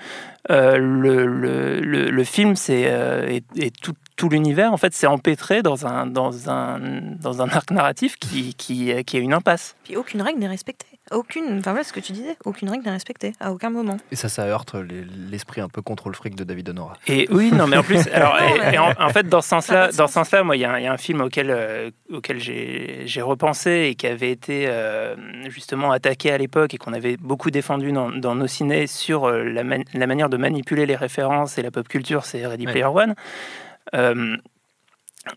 euh, 0.51 0.77
le, 0.79 1.27
le, 1.27 1.81
le- 2.11 2.25
film 2.25 2.57
c'est, 2.57 2.85
euh, 2.87 3.29
et, 3.29 3.43
et 3.57 3.71
tout, 3.71 3.95
tout 4.17 4.29
l'univers 4.29 4.73
en 4.73 4.77
fait 4.77 4.93
c'est 4.95 5.07
empêtré 5.07 5.63
dans 5.63 5.87
un, 5.87 6.07
dans, 6.07 6.49
un, 6.51 6.79
dans 7.21 7.43
un 7.43 7.49
arc 7.49 7.71
narratif 7.71 8.17
qui, 8.17 8.55
qui, 8.55 8.93
qui 9.05 9.17
a 9.17 9.21
une 9.21 9.33
impasse. 9.35 9.77
Puis 9.85 9.97
aucune 9.97 10.23
règle 10.23 10.41
n'est 10.41 10.49
respectée. 10.49 10.90
Aucune, 11.12 11.59
enfin 11.59 11.73
voilà 11.73 11.83
ce 11.83 11.93
que 11.93 11.99
tu 11.99 12.12
disais, 12.12 12.37
aucune 12.45 12.69
règle 12.71 12.85
n'est 12.85 12.91
respectée 12.93 13.33
à 13.41 13.53
aucun 13.53 13.69
moment. 13.71 13.97
Et 14.12 14.17
ça, 14.17 14.29
ça 14.29 14.45
heurte 14.47 14.75
les- 14.77 15.05
l'esprit 15.31 15.61
un 15.61 15.69
peu 15.69 15.83
contrôle 15.83 16.15
fric 16.15 16.37
de 16.37 16.45
David 16.45 16.69
Honora. 16.69 16.93
Et 17.09 17.27
oui, 17.33 17.51
non, 17.53 17.67
mais 17.67 17.77
en 17.77 17.83
plus, 17.83 18.07
alors, 18.12 18.37
et- 18.41 18.75
et 18.75 18.79
en, 18.79 18.93
en 18.97 19.09
fait, 19.09 19.29
dans 19.29 19.41
ce 19.41 19.49
sens-là, 19.49 19.87
dans 19.89 19.93
sens. 19.93 20.09
ce 20.09 20.15
sens-là, 20.15 20.45
moi, 20.45 20.57
il 20.57 20.61
y, 20.61 20.65
a 20.65 20.71
un- 20.73 20.79
il 20.79 20.85
y 20.85 20.87
a 20.87 20.93
un 20.93 20.97
film 20.99 21.21
auquel, 21.21 21.51
euh, 21.51 21.91
auquel 22.12 22.39
j'ai 22.41 23.23
repensé 23.23 23.89
et 23.91 23.95
qui 23.97 24.07
avait 24.07 24.31
été 24.31 24.67
euh, 24.69 25.17
justement 25.49 25.91
attaqué 25.91 26.31
à 26.31 26.39
l'époque 26.39 26.75
et 26.75 26.79
qu'on 26.79 26.93
avait 26.93 27.17
beaucoup 27.17 27.51
défendu 27.51 27.91
dans, 27.91 28.11
dans 28.11 28.37
nos 28.37 28.46
cinés 28.46 28.87
sur 28.87 29.25
euh, 29.25 29.43
la, 29.43 29.65
man- 29.65 29.84
la 29.93 30.06
manière 30.06 30.29
de 30.29 30.37
manipuler 30.37 30.87
les 30.87 30.96
références 30.96 31.58
et 31.58 31.63
la 31.63 31.70
pop 31.73 31.89
culture, 31.89 32.25
c'est 32.25 32.46
Ready 32.46 32.67
Ouais. 32.67 32.73
Player 32.73 32.87
One. 32.87 33.15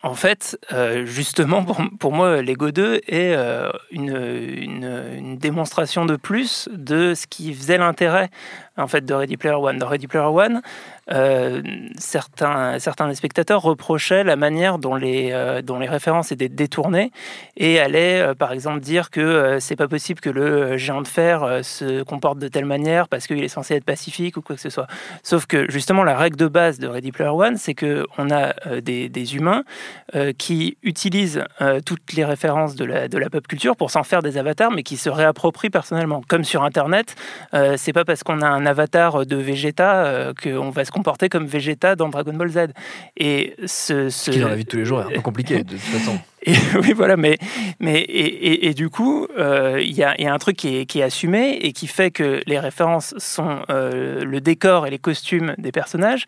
En 0.01 0.15
fait, 0.15 0.57
euh, 0.71 1.05
justement, 1.05 1.65
pour, 1.65 2.13
moi, 2.13 2.41
Lego 2.41 2.71
2 2.71 3.01
est 3.05 3.33
euh, 3.35 3.69
une, 3.91 4.15
une, 4.15 5.13
une 5.17 5.37
démonstration 5.37 6.05
de 6.05 6.15
plus 6.15 6.69
de 6.71 7.13
ce 7.13 7.27
qui 7.27 7.53
faisait 7.53 7.77
l'intérêt 7.77 8.29
en 8.77 8.87
fait, 8.87 9.05
de 9.05 9.13
Ready 9.13 9.37
Player 9.37 9.55
One. 9.55 9.77
Dans 9.77 9.87
Ready 9.87 10.07
Player 10.07 10.25
One, 10.25 10.61
euh, 11.11 11.61
certains, 11.97 12.77
des 12.77 13.15
spectateurs 13.15 13.61
reprochaient 13.61 14.23
la 14.23 14.35
manière 14.35 14.79
dont 14.79 14.95
les, 14.95 15.31
euh, 15.31 15.61
références 15.67 16.31
étaient 16.31 16.49
détournées 16.49 17.11
et 17.57 17.79
allaient, 17.79 18.21
euh, 18.21 18.33
par 18.33 18.51
exemple, 18.51 18.79
dire 18.79 19.09
que 19.09 19.57
c'est 19.59 19.75
pas 19.75 19.87
possible 19.87 20.21
que 20.21 20.29
le 20.29 20.77
géant 20.77 21.01
de 21.01 21.07
fer 21.07 21.59
se 21.61 22.03
comporte 22.03 22.39
de 22.39 22.47
telle 22.47 22.65
manière 22.65 23.07
parce 23.07 23.27
qu'il 23.27 23.43
est 23.43 23.49
censé 23.49 23.75
être 23.75 23.83
pacifique 23.83 24.37
ou 24.37 24.41
quoi 24.41 24.55
que 24.55 24.61
ce 24.61 24.69
soit. 24.69 24.87
Sauf 25.23 25.45
que, 25.45 25.69
justement, 25.69 26.03
la 26.03 26.17
règle 26.17 26.37
de 26.37 26.47
base 26.47 26.79
de 26.79 26.87
Ready 26.87 27.11
Player 27.11 27.31
One, 27.31 27.57
c'est 27.57 27.75
qu'on 27.75 28.31
a 28.31 28.53
des, 28.81 29.35
humains 29.35 29.63
qui 30.37 30.77
utilisent 30.83 31.43
toutes 31.85 32.13
les 32.13 32.25
références 32.25 32.75
de 32.75 32.85
la, 32.85 33.07
de 33.07 33.17
la 33.17 33.29
pop 33.29 33.47
culture 33.47 33.75
pour 33.75 33.89
s'en 33.89 34.03
faire 34.03 34.21
des 34.21 34.37
avatars, 34.37 34.71
mais 34.71 34.83
qui 34.83 34.97
se 34.97 35.09
réapproprient 35.09 35.69
personnellement. 35.69 36.21
Comme 36.27 36.43
sur 36.43 36.63
Internet, 36.63 37.15
c'est 37.77 37.93
pas 37.93 38.05
parce 38.05 38.23
qu'on 38.23 38.41
a 38.41 38.47
un 38.47 38.62
avatar 38.65 39.25
de 39.25 39.35
Vegeta 39.35 40.05
euh, 40.05 40.33
qu'on 40.41 40.69
va 40.69 40.85
se 40.85 40.91
comporter 40.91 41.29
comme 41.29 41.45
Vegeta 41.47 41.95
dans 41.95 42.09
Dragon 42.09 42.33
Ball 42.33 42.49
Z. 42.49 42.57
Et 43.17 43.55
ce, 43.65 44.09
ce- 44.09 44.09
Ce 44.09 44.31
qui 44.31 44.39
dans 44.39 44.47
la 44.49 44.55
vie 44.55 44.63
de 44.63 44.69
tous 44.69 44.77
les 44.77 44.85
jours 44.85 45.01
est 45.01 45.05
un 45.05 45.09
peu 45.15 45.21
compliqué 45.21 45.63
de 45.63 45.69
toute 45.71 45.79
façon. 45.79 46.17
Et 46.45 46.53
oui, 46.81 46.93
voilà, 46.93 47.15
mais, 47.15 47.37
mais 47.79 48.01
et, 48.01 48.73
du 48.73 48.89
coup, 48.89 49.27
euh, 49.37 49.79
il 49.81 49.93
y, 49.93 50.03
a, 50.03 50.19
y, 50.19 50.25
a, 50.25 50.33
un 50.33 50.37
truc 50.37 50.57
qui 50.57 50.77
est, 50.77 50.85
qui 50.85 50.99
est, 50.99 51.03
assumé 51.03 51.57
et 51.61 51.71
qui 51.71 51.87
fait 51.87 52.11
que 52.11 52.41
les 52.45 52.59
références 52.59 53.13
sont 53.17 53.61
euh, 53.69 54.23
le 54.23 54.41
décor 54.41 54.85
et 54.85 54.89
les 54.89 54.99
costumes 54.99 55.55
des 55.57 55.71
personnages, 55.71 56.25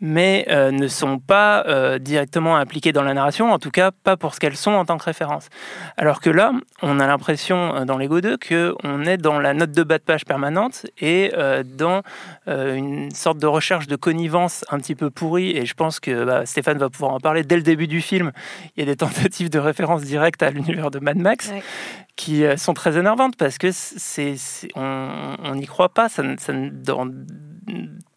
mais 0.00 0.46
euh, 0.50 0.70
ne 0.70 0.88
sont 0.88 1.18
pas 1.18 1.64
directement 1.98 2.56
impliquées 2.56 2.92
dans 2.92 3.02
la 3.02 3.14
narration, 3.14 3.52
en 3.52 3.58
tout 3.58 3.70
cas 3.70 3.90
pas 3.90 4.16
pour 4.16 4.34
ce 4.34 4.40
qu'elles 4.40 4.56
sont 4.56 4.72
en 4.72 4.84
tant 4.84 4.98
que 4.98 5.04
référence. 5.04 5.48
Alors 5.96 6.20
que 6.20 6.30
là, 6.30 6.52
on 6.82 7.00
a 7.00 7.06
l'impression 7.06 7.84
dans 7.84 7.96
Lego 7.96 8.20
2 8.20 8.36
qu'on 8.36 9.04
est 9.04 9.16
dans 9.16 9.38
la 9.38 9.54
note 9.54 9.72
de 9.72 9.82
bas 9.82 9.98
de 9.98 10.02
page 10.02 10.24
permanente 10.24 10.86
et 11.00 11.32
dans 11.76 12.02
une 12.46 13.10
sorte 13.12 13.38
de 13.38 13.46
recherche 13.46 13.86
de 13.86 13.96
connivence 13.96 14.64
un 14.70 14.78
petit 14.78 14.94
peu 14.94 15.10
pourrie, 15.10 15.56
et 15.56 15.66
je 15.66 15.74
pense 15.74 16.00
que 16.00 16.24
bah, 16.24 16.46
Stéphane 16.46 16.78
va 16.78 16.90
pouvoir 16.90 17.12
en 17.12 17.20
parler 17.20 17.42
dès 17.42 17.56
le 17.56 17.62
début 17.62 17.86
du 17.86 18.00
film. 18.00 18.32
Il 18.76 18.80
y 18.80 18.82
a 18.82 18.86
des 18.86 18.96
tentatives 18.96 19.50
de 19.54 19.58
référence 19.58 20.02
directe 20.02 20.42
à 20.42 20.50
l'univers 20.50 20.90
de 20.90 20.98
Mad 20.98 21.16
Max 21.16 21.50
qui 22.16 22.44
euh, 22.44 22.56
sont 22.56 22.74
très 22.74 22.96
énervantes 22.98 23.36
parce 23.36 23.58
que 23.58 23.70
c'est, 23.72 24.36
on 24.76 25.54
n'y 25.54 25.66
croit 25.66 25.88
pas. 25.88 26.08
Ça, 26.08 26.22
ça, 26.38 26.52
dans, 26.52 27.08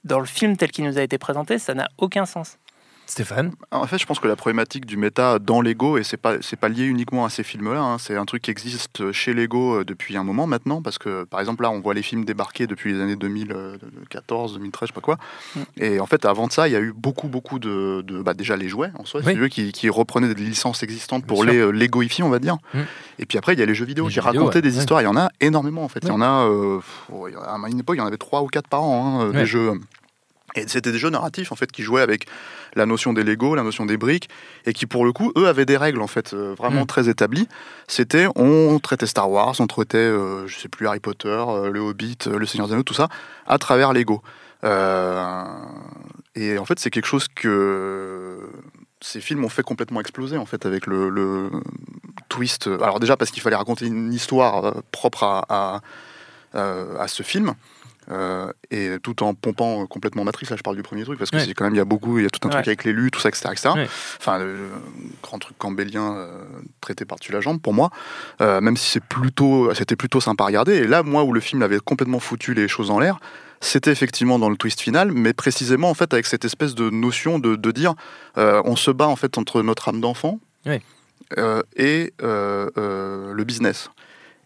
dans 0.03 0.19
le 0.19 0.25
film 0.25 0.57
tel 0.57 0.71
qu'il 0.71 0.85
nous 0.85 0.97
a 0.97 1.01
été 1.01 1.17
présenté, 1.17 1.59
ça 1.59 1.73
n'a 1.73 1.87
aucun 1.97 2.25
sens. 2.25 2.57
Stéphane 3.07 3.53
En 3.71 3.87
fait, 3.87 3.97
je 3.97 4.05
pense 4.05 4.19
que 4.19 4.27
la 4.27 4.35
problématique 4.35 4.85
du 4.85 4.97
méta 4.97 5.39
dans 5.39 5.61
Lego, 5.61 5.97
et 5.97 6.03
c'est 6.03 6.17
pas, 6.17 6.35
c'est 6.41 6.57
pas 6.57 6.67
lié 6.67 6.83
uniquement 6.83 7.23
à 7.23 7.29
ces 7.29 7.41
films-là, 7.41 7.79
hein, 7.79 7.97
c'est 7.97 8.17
un 8.17 8.25
truc 8.25 8.41
qui 8.41 8.51
existe 8.51 9.13
chez 9.13 9.33
Lego 9.33 9.79
euh, 9.79 9.85
depuis 9.85 10.17
un 10.17 10.25
moment 10.25 10.45
maintenant, 10.45 10.81
parce 10.81 10.97
que 10.97 11.23
par 11.23 11.39
exemple 11.39 11.63
là, 11.63 11.71
on 11.71 11.79
voit 11.79 11.93
les 11.93 12.01
films 12.01 12.25
débarquer 12.25 12.67
depuis 12.67 12.93
les 12.93 13.01
années 13.01 13.15
2014, 13.15 14.55
2013, 14.55 14.81
je 14.81 14.85
sais 14.87 14.93
pas 14.93 15.01
quoi. 15.01 15.17
Mm. 15.55 15.61
Et 15.77 15.99
en 16.01 16.05
fait, 16.05 16.25
avant 16.25 16.47
de 16.47 16.51
ça, 16.51 16.67
il 16.67 16.73
y 16.73 16.75
a 16.75 16.81
eu 16.81 16.91
beaucoup, 16.91 17.29
beaucoup 17.29 17.59
de. 17.59 18.03
bah, 18.23 18.33
déjà 18.33 18.57
les 18.57 18.67
jouets 18.67 18.91
en 18.95 19.05
soi, 19.05 19.21
c'est 19.23 19.37
eux 19.37 19.47
qui, 19.47 19.71
qui, 19.71 19.89
reprenaient 19.89 20.33
des 20.33 20.43
licences 20.43 20.83
existantes 20.83 21.25
pour 21.25 21.45
les 21.45 21.57
euh, 21.57 21.71
Legoifier, 21.71 22.25
on 22.25 22.29
va 22.29 22.39
dire. 22.39 22.57
Mm. 22.73 22.79
Et 23.19 23.25
puis 23.25 23.37
après, 23.37 23.53
il 23.53 23.59
y 23.59 23.63
a 23.63 23.65
les 23.65 23.75
jeux 23.75 23.85
vidéo 23.85 24.07
qui 24.07 24.19
racontaient 24.19 24.61
des 24.61 24.77
histoires. 24.77 25.01
Il 25.01 25.05
y 25.05 25.07
en 25.07 25.17
a 25.17 25.29
énormément 25.39 25.85
en 25.85 25.87
fait. 25.87 26.01
Il 26.03 26.09
y 26.09 26.11
en 26.11 26.21
a, 26.21 26.45
euh, 26.49 26.79
à 27.45 27.57
une 27.69 27.79
époque, 27.79 27.95
il 27.95 27.99
y 27.99 28.03
en 28.03 28.07
avait 28.07 28.17
trois 28.17 28.41
ou 28.41 28.47
quatre 28.47 28.67
par 28.67 28.83
an, 28.83 29.21
hein, 29.21 29.31
des 29.31 29.45
jeux. 29.45 29.71
Et 30.57 30.67
c'était 30.67 30.91
des 30.91 30.97
jeux 30.97 31.09
narratifs 31.09 31.51
en 31.51 31.55
fait 31.55 31.71
qui 31.71 31.83
jouaient 31.83 32.01
avec 32.01 32.25
la 32.75 32.85
notion 32.85 33.13
des 33.13 33.23
Lego, 33.23 33.55
la 33.55 33.63
notion 33.63 33.85
des 33.85 33.97
briques, 33.97 34.29
et 34.65 34.73
qui 34.73 34.85
pour 34.85 35.05
le 35.05 35.13
coup, 35.13 35.31
eux 35.37 35.47
avaient 35.47 35.65
des 35.65 35.77
règles 35.77 36.01
en 36.01 36.07
fait 36.07 36.33
euh, 36.33 36.55
vraiment 36.57 36.83
mm. 36.83 36.87
très 36.87 37.09
établies. 37.09 37.47
C'était, 37.87 38.27
on 38.35 38.79
traitait 38.79 39.05
Star 39.05 39.29
Wars, 39.29 39.55
on 39.59 39.67
traitait, 39.67 39.97
euh, 39.97 40.47
je 40.47 40.57
sais 40.57 40.67
plus, 40.67 40.87
Harry 40.87 40.99
Potter, 40.99 41.29
euh, 41.29 41.69
le 41.69 41.79
Hobbit, 41.79 42.17
le 42.25 42.45
Seigneur 42.45 42.67
des 42.67 42.73
Anneaux, 42.73 42.83
tout 42.83 42.93
ça, 42.93 43.07
à 43.45 43.57
travers 43.57 43.93
Lego. 43.93 44.21
et 44.63 46.57
en 46.57 46.65
fait, 46.65 46.79
c'est 46.79 46.89
quelque 46.89 47.05
chose 47.05 47.27
que 47.33 48.39
ces 48.99 49.21
films 49.21 49.45
ont 49.45 49.49
fait 49.49 49.61
complètement 49.61 50.01
exploser 50.01 50.37
en 50.37 50.45
fait 50.47 50.65
avec 50.65 50.87
le, 50.87 51.51
twist. 52.29 52.67
Alors 52.67 52.99
déjà 52.99 53.15
parce 53.15 53.31
qu'il 53.31 53.41
fallait 53.41 53.55
raconter 53.55 53.85
une 53.85 54.11
histoire 54.11 54.73
propre 54.91 55.23
à, 55.23 55.81
à 56.53 57.07
ce 57.07 57.23
film. 57.23 57.53
Euh, 58.09 58.51
et 58.71 58.91
tout 59.03 59.21
en 59.21 59.33
pompant 59.33 59.85
complètement 59.85 60.23
matrice, 60.23 60.49
là 60.49 60.55
je 60.55 60.61
parle 60.61 60.77
du 60.77 60.83
premier 60.83 61.03
truc, 61.03 61.19
parce 61.19 61.29
que 61.29 61.39
c'est 61.39 61.53
quand 61.53 61.65
même, 61.65 61.75
il 61.75 61.77
y 61.77 61.81
a 61.81 61.85
beaucoup, 61.85 62.19
il 62.19 62.23
y 62.23 62.25
a 62.25 62.29
tout 62.29 62.45
un 62.47 62.49
truc 62.49 62.67
avec 62.67 62.85
l'élu, 62.85 63.11
tout 63.11 63.19
ça, 63.19 63.29
etc. 63.29 63.49
etc. 63.51 63.69
Enfin, 64.19 64.39
le 64.39 64.69
grand 65.21 65.39
truc 65.39 65.57
cambélien 65.57 66.15
euh, 66.15 66.43
traité 66.79 67.03
par-dessus 67.03 67.33
la 67.33 67.41
jambe 67.41 67.61
pour 67.61 67.73
moi, 67.73 67.89
euh, 68.41 68.61
même 68.61 68.77
si 68.77 68.89
c'est 68.91 69.03
plutôt, 69.03 69.73
c'était 69.73 69.97
plutôt 69.97 70.21
sympa 70.21 70.45
à 70.45 70.47
regarder. 70.47 70.75
Et 70.75 70.87
là, 70.87 71.03
moi, 71.03 71.23
où 71.23 71.33
le 71.33 71.41
film 71.41 71.61
avait 71.61 71.79
complètement 71.79 72.19
foutu 72.19 72.53
les 72.53 72.67
choses 72.67 72.91
en 72.91 72.99
l'air, 72.99 73.19
c'était 73.59 73.91
effectivement 73.91 74.39
dans 74.39 74.49
le 74.49 74.55
twist 74.55 74.79
final, 74.79 75.11
mais 75.11 75.33
précisément 75.33 75.89
en 75.89 75.95
fait 75.95 76.13
avec 76.13 76.27
cette 76.27 76.45
espèce 76.45 76.75
de 76.75 76.89
notion 76.89 77.39
de, 77.39 77.55
de 77.55 77.71
dire, 77.71 77.95
on 78.35 78.75
se 78.75 78.91
bat 78.91 79.07
en 79.07 79.15
fait 79.15 79.37
entre 79.39 79.63
notre 79.63 79.89
âme 79.89 79.99
d'enfant 79.99 80.39
et 81.75 82.13
le 82.19 83.43
business. 83.43 83.89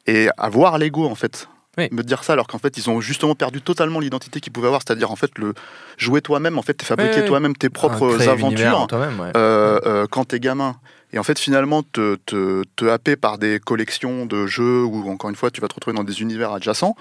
Et 0.08 0.30
avoir 0.38 0.78
l'ego 0.78 1.06
en 1.06 1.16
fait 1.16 1.50
me 1.92 2.04
dire 2.04 2.24
ça 2.24 2.34
alors 2.34 2.48
qu'en 2.48 2.58
fait 2.58 2.78
ils 2.78 2.90
ont 2.90 3.02
justement 3.02 3.36
perdu 3.36 3.62
totalement 3.62 4.00
l'identité 4.00 4.40
qu'ils 4.40 4.54
pouvaient 4.54 4.68
avoir, 4.68 4.82
c'est-à-dire 4.86 5.12
en 5.12 5.16
fait 5.16 5.38
le 5.38 5.54
jouer 5.98 6.22
toi-même, 6.22 6.58
en 6.58 6.62
fait 6.62 6.82
fabriquer 6.82 7.26
toi-même 7.26 7.56
tes 7.56 7.70
propres 7.70 8.28
aventures 8.28 8.88
euh, 8.94 9.80
euh, 9.86 10.08
quand 10.10 10.26
t'es 10.26 10.40
gamin. 10.40 10.76
Et 11.14 11.20
en 11.20 11.24
fait, 11.24 11.38
finalement, 11.38 11.84
te, 11.84 12.16
te, 12.26 12.64
te, 12.78 12.86
happer 12.86 13.18
par 13.18 13.38
des 13.38 13.60
collections 13.60 14.26
de 14.26 14.48
jeux 14.48 14.82
où, 14.84 15.10
encore 15.10 15.30
une 15.30 15.36
fois, 15.36 15.52
tu 15.52 15.60
vas 15.60 15.68
te 15.68 15.76
retrouver 15.76 15.96
dans 15.96 16.06
des 16.06 16.22
univers 16.22 16.54
adjacents, 16.54 16.96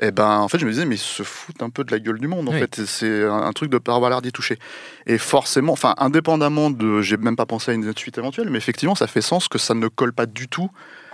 et 0.00 0.06
eh 0.06 0.10
ben, 0.12 0.38
en 0.38 0.46
fait, 0.46 0.60
je 0.60 0.64
me 0.64 0.70
disais, 0.70 0.84
mais 0.84 0.94
ils 0.94 0.98
se 0.98 1.24
foutent 1.24 1.60
un 1.60 1.70
peu 1.70 1.82
de 1.82 1.90
la 1.90 1.98
gueule 1.98 2.20
du 2.20 2.28
monde, 2.28 2.48
en 2.48 2.52
fait. 2.52 2.84
C'est 2.86 3.24
un, 3.24 3.50
truc 3.50 3.68
de 3.68 3.78
pas 3.78 3.96
avoir 3.96 4.10
l'air 4.10 4.22
d'y 4.22 4.30
toucher. 4.30 4.56
Et 5.06 5.18
forcément, 5.18 5.72
enfin, 5.72 5.94
indépendamment 5.98 6.70
de. 6.70 7.02
J'ai 7.02 7.16
même 7.16 7.34
pas 7.34 7.46
pensé 7.46 7.72
à 7.72 7.74
une 7.74 7.92
suite 7.96 8.16
éventuelle, 8.16 8.48
mais 8.48 8.58
effectivement, 8.58 8.94
ça 8.94 9.08
fait 9.08 9.20
sens 9.20 9.48
que 9.48 9.58
ça 9.58 9.74
ne 9.74 9.88
colle 9.88 10.12
pas 10.12 10.26
du 10.26 10.46
tout 10.46 10.70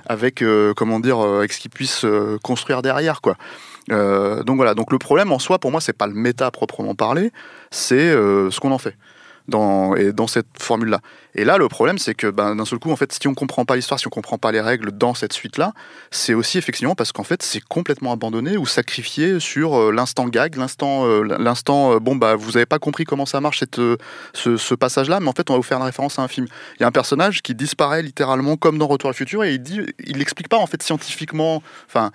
avec 0.07 0.43
euh, 0.43 0.75
comment 0.75 1.01
dire 1.01 1.19
euh, 1.19 1.39
avec 1.39 1.53
ce 1.53 1.61
qu'ils 1.61 1.71
puissent 1.71 2.05
euh, 2.05 2.39
construire 2.43 2.83
derrière 2.83 3.21
quoi. 3.21 3.37
donc 3.89 4.57
voilà, 4.57 4.75
donc 4.75 4.93
le 4.93 4.99
problème 4.99 5.33
en 5.33 5.39
soi 5.39 5.59
pour 5.59 5.71
moi 5.71 5.81
c'est 5.81 5.93
pas 5.93 6.07
le 6.07 6.15
méta 6.15 6.51
proprement 6.51 6.95
parler, 6.95 7.31
c'est 7.71 8.13
ce 8.13 8.61
qu'on 8.61 8.73
en 8.73 8.79
fait 8.79 8.97
dans, 9.49 9.95
et 9.95 10.13
dans 10.13 10.27
cette 10.27 10.47
formule-là. 10.59 11.01
Et 11.35 11.45
là, 11.45 11.59
le 11.59 11.69
problème, 11.69 11.99
c'est 11.99 12.15
que 12.15 12.29
ben, 12.29 12.57
d'un 12.57 12.65
seul 12.65 12.79
coup, 12.79 12.91
en 12.91 12.97
fait, 12.97 13.13
si 13.13 13.27
on 13.29 13.35
comprend 13.35 13.65
pas 13.65 13.77
l'histoire, 13.77 14.01
si 14.01 14.07
on 14.07 14.11
comprend 14.11 14.39
pas 14.39 14.53
les 14.53 14.61
règles 14.61 14.93
dans 14.93 15.15
cette 15.15 15.33
suite-là, 15.33 15.73
c'est 16.11 16.35
aussi 16.35 16.59
effectivement 16.59 16.95
parce 16.95 17.13
qu'en 17.13 17.25
fait, 17.25 17.43
c'est 17.43 17.61
complètement 17.61 18.13
abandonné 18.13 18.57
ou 18.57 18.67
sacrifié 18.67 19.41
sur 19.41 19.75
euh, 19.75 19.93
l'instant 19.93 20.29
gag, 20.29 20.57
l'instant, 20.57 21.07
euh, 21.07 21.23
l'instant, 21.39 21.95
euh, 21.95 21.99
bon 21.99 22.17
bah, 22.17 22.37
vous 22.37 22.57
avez 22.57 22.67
pas 22.67 22.79
compris 22.79 23.05
comment 23.05 23.27
ça 23.27 23.41
marche 23.41 23.59
cette, 23.59 23.81
ce, 24.33 24.57
ce 24.57 24.75
passage-là, 24.75 25.21
mais 25.21 25.29
en 25.29 25.33
fait, 25.33 25.51
on 25.51 25.55
va 25.55 25.59
vous 25.59 25.63
faire 25.63 25.79
une 25.79 25.85
référence 25.85 26.19
à 26.19 26.23
un 26.23 26.29
film. 26.29 26.47
Il 26.79 26.83
y 26.83 26.85
a 26.85 26.87
un 26.87 26.93
personnage 26.93 27.43
qui 27.43 27.55
disparaît 27.55 28.03
littéralement 28.03 28.57
comme 28.57 28.79
dans 28.79 28.87
Retour 28.87 29.09
à 29.09 29.13
le 29.13 29.17
futur 29.17 29.45
et 29.45 29.55
il 29.55 29.63
dit, 29.63 29.81
il 30.05 30.19
l'explique 30.19 30.49
pas 30.49 30.59
en 30.59 30.67
fait 30.67 30.83
scientifiquement, 30.83 31.63
enfin, 31.87 32.13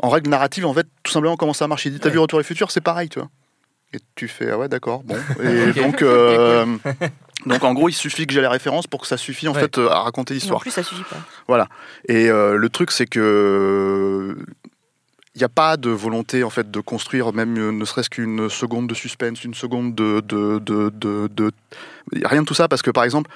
en 0.00 0.10
règle 0.10 0.30
narrative, 0.30 0.66
en 0.66 0.74
fait, 0.74 0.86
tout 1.02 1.12
simplement 1.12 1.36
comment 1.36 1.52
ça 1.54 1.66
marche. 1.66 1.86
Il 1.86 1.92
dit, 1.92 2.00
t'as 2.00 2.10
vu 2.10 2.18
Retour 2.18 2.38
à 2.38 2.42
le 2.42 2.46
futur, 2.46 2.70
c'est 2.70 2.80
pareil, 2.80 3.08
tu 3.08 3.18
vois. 3.18 3.28
Et 3.94 3.98
tu 4.14 4.28
fais, 4.28 4.50
ah 4.50 4.58
ouais, 4.58 4.68
d'accord, 4.68 5.02
bon. 5.02 5.16
Et 5.42 5.72
donc, 5.72 6.02
euh, 6.02 6.66
donc, 7.46 7.64
en 7.64 7.72
gros, 7.72 7.88
il 7.88 7.94
suffit 7.94 8.26
que 8.26 8.34
j'ai 8.34 8.40
les 8.40 8.46
références 8.46 8.86
pour 8.86 9.00
que 9.00 9.06
ça 9.06 9.16
suffise 9.16 9.48
en 9.48 9.54
fait 9.54 9.78
à 9.78 10.02
raconter 10.02 10.34
l'histoire. 10.34 10.58
En 10.58 10.60
plus, 10.60 10.70
ça 10.70 10.82
suffit 10.82 11.04
pas. 11.04 11.16
Voilà. 11.46 11.68
Et 12.06 12.28
euh, 12.28 12.56
le 12.56 12.68
truc, 12.68 12.90
c'est 12.90 13.06
que 13.06 14.36
il 15.34 15.42
n'y 15.42 15.44
a 15.44 15.48
pas 15.48 15.76
de 15.76 15.90
volonté 15.90 16.42
en 16.42 16.50
fait 16.50 16.68
de 16.68 16.80
construire 16.80 17.32
même 17.32 17.56
euh, 17.56 17.70
ne 17.70 17.84
serait-ce 17.84 18.10
qu'une 18.10 18.50
seconde 18.50 18.88
de 18.88 18.94
suspense, 18.94 19.44
une 19.44 19.54
seconde 19.54 19.94
de, 19.94 20.20
de, 20.20 20.58
de, 20.58 20.90
de, 20.90 21.28
de... 21.28 21.52
rien 22.24 22.42
de 22.42 22.46
tout 22.46 22.54
ça 22.54 22.66
parce 22.66 22.82
que 22.82 22.90
par 22.90 23.04
exemple 23.04 23.30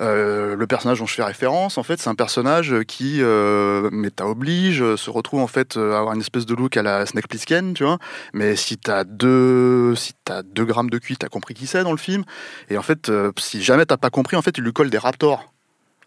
euh, 0.00 0.54
le 0.54 0.66
personnage 0.66 1.00
dont 1.00 1.06
je 1.06 1.14
fais 1.14 1.24
référence, 1.24 1.76
en 1.76 1.82
fait, 1.82 2.00
c'est 2.00 2.08
un 2.08 2.14
personnage 2.14 2.74
qui, 2.86 3.18
euh, 3.20 3.88
méta 3.90 4.26
oblige, 4.26 4.96
se 4.96 5.10
retrouve 5.10 5.40
en 5.40 5.46
fait 5.46 5.76
à 5.76 5.98
avoir 5.98 6.14
une 6.14 6.20
espèce 6.20 6.46
de 6.46 6.54
look 6.54 6.76
à 6.76 6.82
la 6.82 7.04
Snake 7.06 7.28
Plissken, 7.28 7.74
tu 7.74 7.84
vois. 7.84 7.98
Mais 8.32 8.56
si 8.56 8.78
t'as 8.78 9.04
deux, 9.04 9.94
si 9.96 10.12
as 10.30 10.42
deux 10.42 10.64
grammes 10.64 10.90
de 10.90 10.98
cuit, 10.98 11.16
t'as 11.16 11.28
compris 11.28 11.54
qui 11.54 11.66
c'est 11.66 11.82
dans 11.82 11.92
le 11.92 11.98
film. 11.98 12.24
Et 12.70 12.78
en 12.78 12.82
fait, 12.82 13.08
euh, 13.08 13.32
si 13.38 13.62
jamais 13.62 13.86
t'as 13.86 13.96
pas 13.96 14.10
compris, 14.10 14.36
en 14.36 14.42
fait, 14.42 14.56
il 14.56 14.64
lui 14.64 14.72
colle 14.72 14.90
des 14.90 14.98
raptors. 14.98 15.52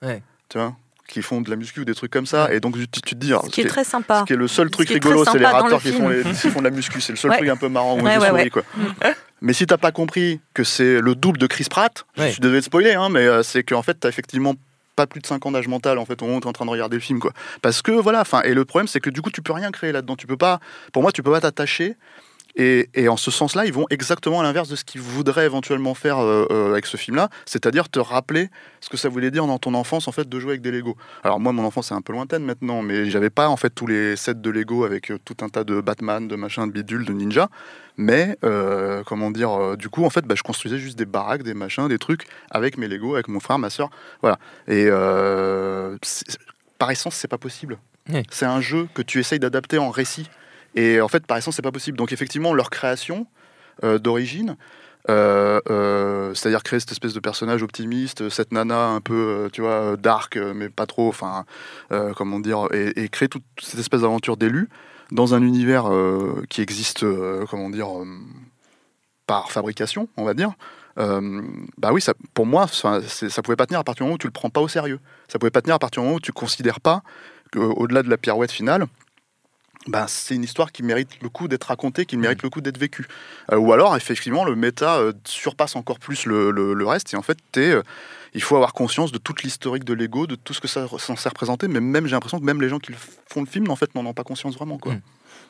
Ouais. 0.01 0.23
Tu 0.49 0.57
vois 0.57 0.75
qui 1.07 1.21
font 1.21 1.41
de 1.41 1.49
la 1.49 1.57
muscu 1.57 1.81
ou 1.81 1.85
des 1.85 1.93
trucs 1.93 2.11
comme 2.11 2.25
ça. 2.25 2.53
Et 2.53 2.61
donc 2.61 2.77
tu, 2.77 2.87
te 3.01 3.15
dis. 3.15 3.33
Ce 3.43 3.49
qui 3.49 3.59
est 3.59 3.65
très 3.65 3.83
sympa. 3.83 4.21
Ce 4.21 4.25
qui 4.25 4.31
est 4.31 4.37
le 4.37 4.47
seul 4.47 4.71
truc 4.71 4.87
rigolo, 4.87 5.25
c'est 5.25 5.39
les 5.39 5.45
raptors 5.45 5.81
qui 5.81 5.91
font, 5.91 6.07
de 6.07 6.63
la 6.63 6.69
muscu. 6.69 7.01
C'est 7.01 7.11
le 7.11 7.17
seul 7.17 7.31
truc 7.31 7.49
un 7.49 7.57
peu 7.57 7.67
marrant 7.67 7.99
où 7.99 8.01
ouais, 8.01 8.49
quoi. 8.49 8.63
Mais 9.41 9.53
si 9.53 9.65
t'as 9.65 9.77
pas 9.77 9.91
compris 9.91 10.39
que 10.53 10.63
c'est 10.63 11.01
le 11.01 11.15
double 11.15 11.39
de 11.39 11.47
Chris 11.47 11.65
Pratt, 11.69 12.05
je 12.15 12.33
suis 12.33 12.41
désolé 12.41 12.59
de 12.59 12.65
spoiler, 12.65 12.93
hein, 12.93 13.09
mais 13.09 13.25
euh, 13.25 13.41
c'est 13.41 13.63
qu'en 13.63 13.81
fait, 13.81 13.95
t'as 13.95 14.09
effectivement 14.09 14.53
pas 14.95 15.07
plus 15.07 15.19
de 15.21 15.25
5 15.25 15.45
ans 15.45 15.51
d'âge 15.51 15.67
mental 15.67 15.97
en 15.97 16.05
fait 16.05 16.21
au 16.21 16.25
moment 16.25 16.37
où 16.37 16.41
tu 16.41 16.45
es 16.45 16.49
en 16.49 16.53
train 16.53 16.65
de 16.65 16.69
regarder 16.69 16.97
le 16.97 17.01
film 17.01 17.19
quoi. 17.19 17.31
Parce 17.61 17.81
que 17.81 17.91
voilà 17.91 18.21
enfin 18.21 18.41
et 18.41 18.53
le 18.53 18.65
problème 18.65 18.87
c'est 18.87 18.99
que 18.99 19.09
du 19.09 19.21
coup 19.21 19.31
tu 19.31 19.41
peux 19.41 19.53
rien 19.53 19.71
créer 19.71 19.91
là-dedans. 19.93 20.17
Tu 20.17 20.27
peux 20.27 20.37
pas 20.37 20.59
pour 20.91 21.01
moi 21.01 21.13
tu 21.13 21.23
peux 21.23 21.31
pas 21.31 21.39
t'attacher 21.39 21.95
et, 22.55 23.07
en 23.07 23.17
ce 23.17 23.31
sens-là, 23.31 23.65
ils 23.65 23.73
vont 23.73 23.85
exactement 23.89 24.39
à 24.39 24.43
l'inverse 24.43 24.69
de 24.69 24.75
ce 24.75 24.83
qu'ils 24.83 25.01
voudraient 25.01 25.45
éventuellement 25.45 25.93
faire 25.93 26.19
euh, 26.19 26.45
euh, 26.51 26.71
avec 26.71 26.85
ce 26.85 26.97
film-là, 26.97 27.29
c'est-à-dire 27.45 27.89
te 27.89 27.99
rappeler 27.99 28.49
ce 28.81 28.89
que 28.89 28.97
ça 28.97 29.09
voulait 29.09 29.31
dire 29.31 29.47
dans 29.47 29.59
ton 29.59 29.73
enfance 29.73 30.07
en 30.07 30.11
fait 30.11 30.27
de 30.27 30.39
jouer 30.39 30.51
avec 30.51 30.61
des 30.61 30.71
Lego. 30.71 30.95
Alors 31.23 31.39
moi, 31.39 31.51
mon 31.53 31.63
enfance 31.65 31.91
est 31.91 31.95
un 31.95 32.01
peu 32.01 32.13
lointaine 32.13 32.43
maintenant, 32.43 32.81
mais 32.81 33.09
j'avais 33.09 33.29
pas 33.29 33.49
en 33.49 33.57
fait 33.57 33.69
tous 33.69 33.87
les 33.87 34.15
sets 34.15 34.35
de 34.35 34.49
Lego 34.49 34.83
avec 34.83 35.11
euh, 35.11 35.17
tout 35.23 35.37
un 35.41 35.49
tas 35.49 35.63
de 35.63 35.81
Batman, 35.81 36.27
de 36.27 36.35
machin, 36.35 36.67
de 36.67 36.71
bidule, 36.71 37.05
de 37.05 37.13
ninja. 37.13 37.49
Mais 37.97 38.37
comment 39.05 39.29
dire, 39.29 39.77
du 39.77 39.89
coup, 39.89 40.05
en 40.05 40.09
fait, 40.09 40.25
bah, 40.25 40.33
je 40.35 40.41
construisais 40.41 40.79
juste 40.79 40.97
des 40.97 41.05
baraques, 41.05 41.43
des 41.43 41.53
machins, 41.53 41.87
des 41.87 41.99
trucs 41.99 42.25
avec 42.49 42.77
mes 42.77 42.87
Lego, 42.87 43.13
avec 43.13 43.27
mon 43.27 43.39
frère, 43.39 43.59
ma 43.59 43.69
soeur, 43.69 43.89
voilà. 44.21 44.39
Et 44.67 44.89
par 46.79 46.89
essence, 46.89 47.15
c'est 47.15 47.27
pas 47.27 47.37
possible. 47.37 47.77
C'est 48.31 48.45
un 48.45 48.61
jeu 48.61 48.87
que 48.95 49.01
tu 49.01 49.19
essayes 49.19 49.39
d'adapter 49.39 49.77
en 49.77 49.91
récit. 49.91 50.29
Et 50.75 51.01
en 51.01 51.07
fait, 51.07 51.25
par 51.25 51.37
essence, 51.37 51.55
c'est 51.55 51.61
pas 51.61 51.71
possible. 51.71 51.97
Donc 51.97 52.11
effectivement, 52.11 52.53
leur 52.53 52.69
création 52.69 53.27
euh, 53.83 53.99
d'origine, 53.99 54.57
euh, 55.09 55.59
euh, 55.69 56.33
c'est-à-dire 56.33 56.63
créer 56.63 56.79
cette 56.79 56.91
espèce 56.91 57.13
de 57.13 57.19
personnage 57.19 57.63
optimiste, 57.63 58.29
cette 58.29 58.51
nana 58.51 58.87
un 58.87 59.01
peu, 59.01 59.49
tu 59.51 59.61
vois, 59.61 59.97
dark, 59.97 60.37
mais 60.37 60.69
pas 60.69 60.85
trop, 60.85 61.09
enfin, 61.09 61.45
comment 62.15 62.39
dire, 62.39 62.67
et, 62.71 63.09
créer 63.09 63.27
toute 63.29 63.43
cette 63.59 63.79
espèce 63.79 64.01
d'aventure 64.01 64.37
d'élu 64.37 64.69
dans 65.11 65.33
un 65.33 65.41
univers 65.41 65.89
qui 66.49 66.61
existe, 66.61 67.05
comment 67.49 67.69
dire, 67.69 67.89
par 69.27 69.51
fabrication, 69.51 70.07
on 70.17 70.23
va 70.23 70.33
dire, 70.33 70.53
euh, 70.97 71.41
bah 71.77 71.91
oui, 71.93 72.01
ça, 72.01 72.13
pour 72.33 72.45
moi, 72.45 72.67
ça, 72.67 73.01
ça 73.01 73.41
pouvait 73.41 73.55
pas 73.55 73.65
tenir 73.65 73.79
à 73.79 73.83
partir 73.83 74.03
du 74.03 74.07
moment 74.07 74.15
où 74.15 74.19
tu 74.19 74.27
le 74.27 74.31
prends 74.31 74.49
pas 74.49 74.61
au 74.61 74.67
sérieux. 74.67 74.99
Ça 75.27 75.39
pouvait 75.39 75.51
pas 75.51 75.61
tenir 75.61 75.75
à 75.75 75.79
partir 75.79 76.01
du 76.01 76.05
moment 76.05 76.17
où 76.17 76.21
tu 76.21 76.31
considères 76.31 76.79
pas 76.79 77.01
qu'au-delà 77.51 78.03
de 78.03 78.09
la 78.09 78.17
pirouette 78.17 78.51
finale, 78.51 78.85
bah, 79.87 80.05
c'est 80.07 80.35
une 80.35 80.43
histoire 80.43 80.71
qui 80.71 80.83
mérite 80.83 81.09
le 81.21 81.29
coup 81.29 81.47
d'être 81.47 81.63
racontée, 81.65 82.05
qui 82.05 82.15
mérite 82.17 82.43
le 82.43 82.49
coup 82.49 82.61
d'être 82.61 82.77
vécue. 82.77 83.07
Euh, 83.51 83.57
ou 83.57 83.73
alors, 83.73 83.95
effectivement, 83.95 84.45
le 84.45 84.55
méta 84.55 84.97
euh, 84.97 85.11
surpasse 85.25 85.75
encore 85.75 85.99
plus 85.99 86.25
le, 86.25 86.51
le- 86.51 86.73
le 86.73 86.85
reste, 86.85 87.13
et 87.13 87.17
en 87.17 87.21
fait, 87.23 87.37
t'es, 87.51 87.71
euh, 87.71 87.81
il 88.33 88.41
faut 88.43 88.55
avoir 88.55 88.73
conscience 88.73 89.11
de 89.11 89.17
toute 89.17 89.41
l'historique 89.43 89.83
de 89.83 89.93
Lego, 89.93 90.27
de 90.27 90.35
tout 90.35 90.53
ce 90.53 90.61
que 90.61 90.67
ça 90.67 90.85
est 90.85 90.97
censé 90.99 91.27
représenter, 91.29 91.67
mais 91.67 91.79
même, 91.79 92.05
j'ai 92.05 92.11
l'impression 92.11 92.39
que 92.39 92.45
même 92.45 92.61
les 92.61 92.69
gens 92.69 92.79
qui 92.79 92.93
font 93.27 93.41
le 93.41 93.47
film, 93.47 93.69
en 93.71 93.75
fait, 93.75 93.93
n'en 93.95 94.05
ont 94.05 94.13
pas 94.13 94.23
conscience 94.23 94.53
vraiment. 94.55 94.77
Quoi. 94.77 94.93
Mm. 94.93 95.01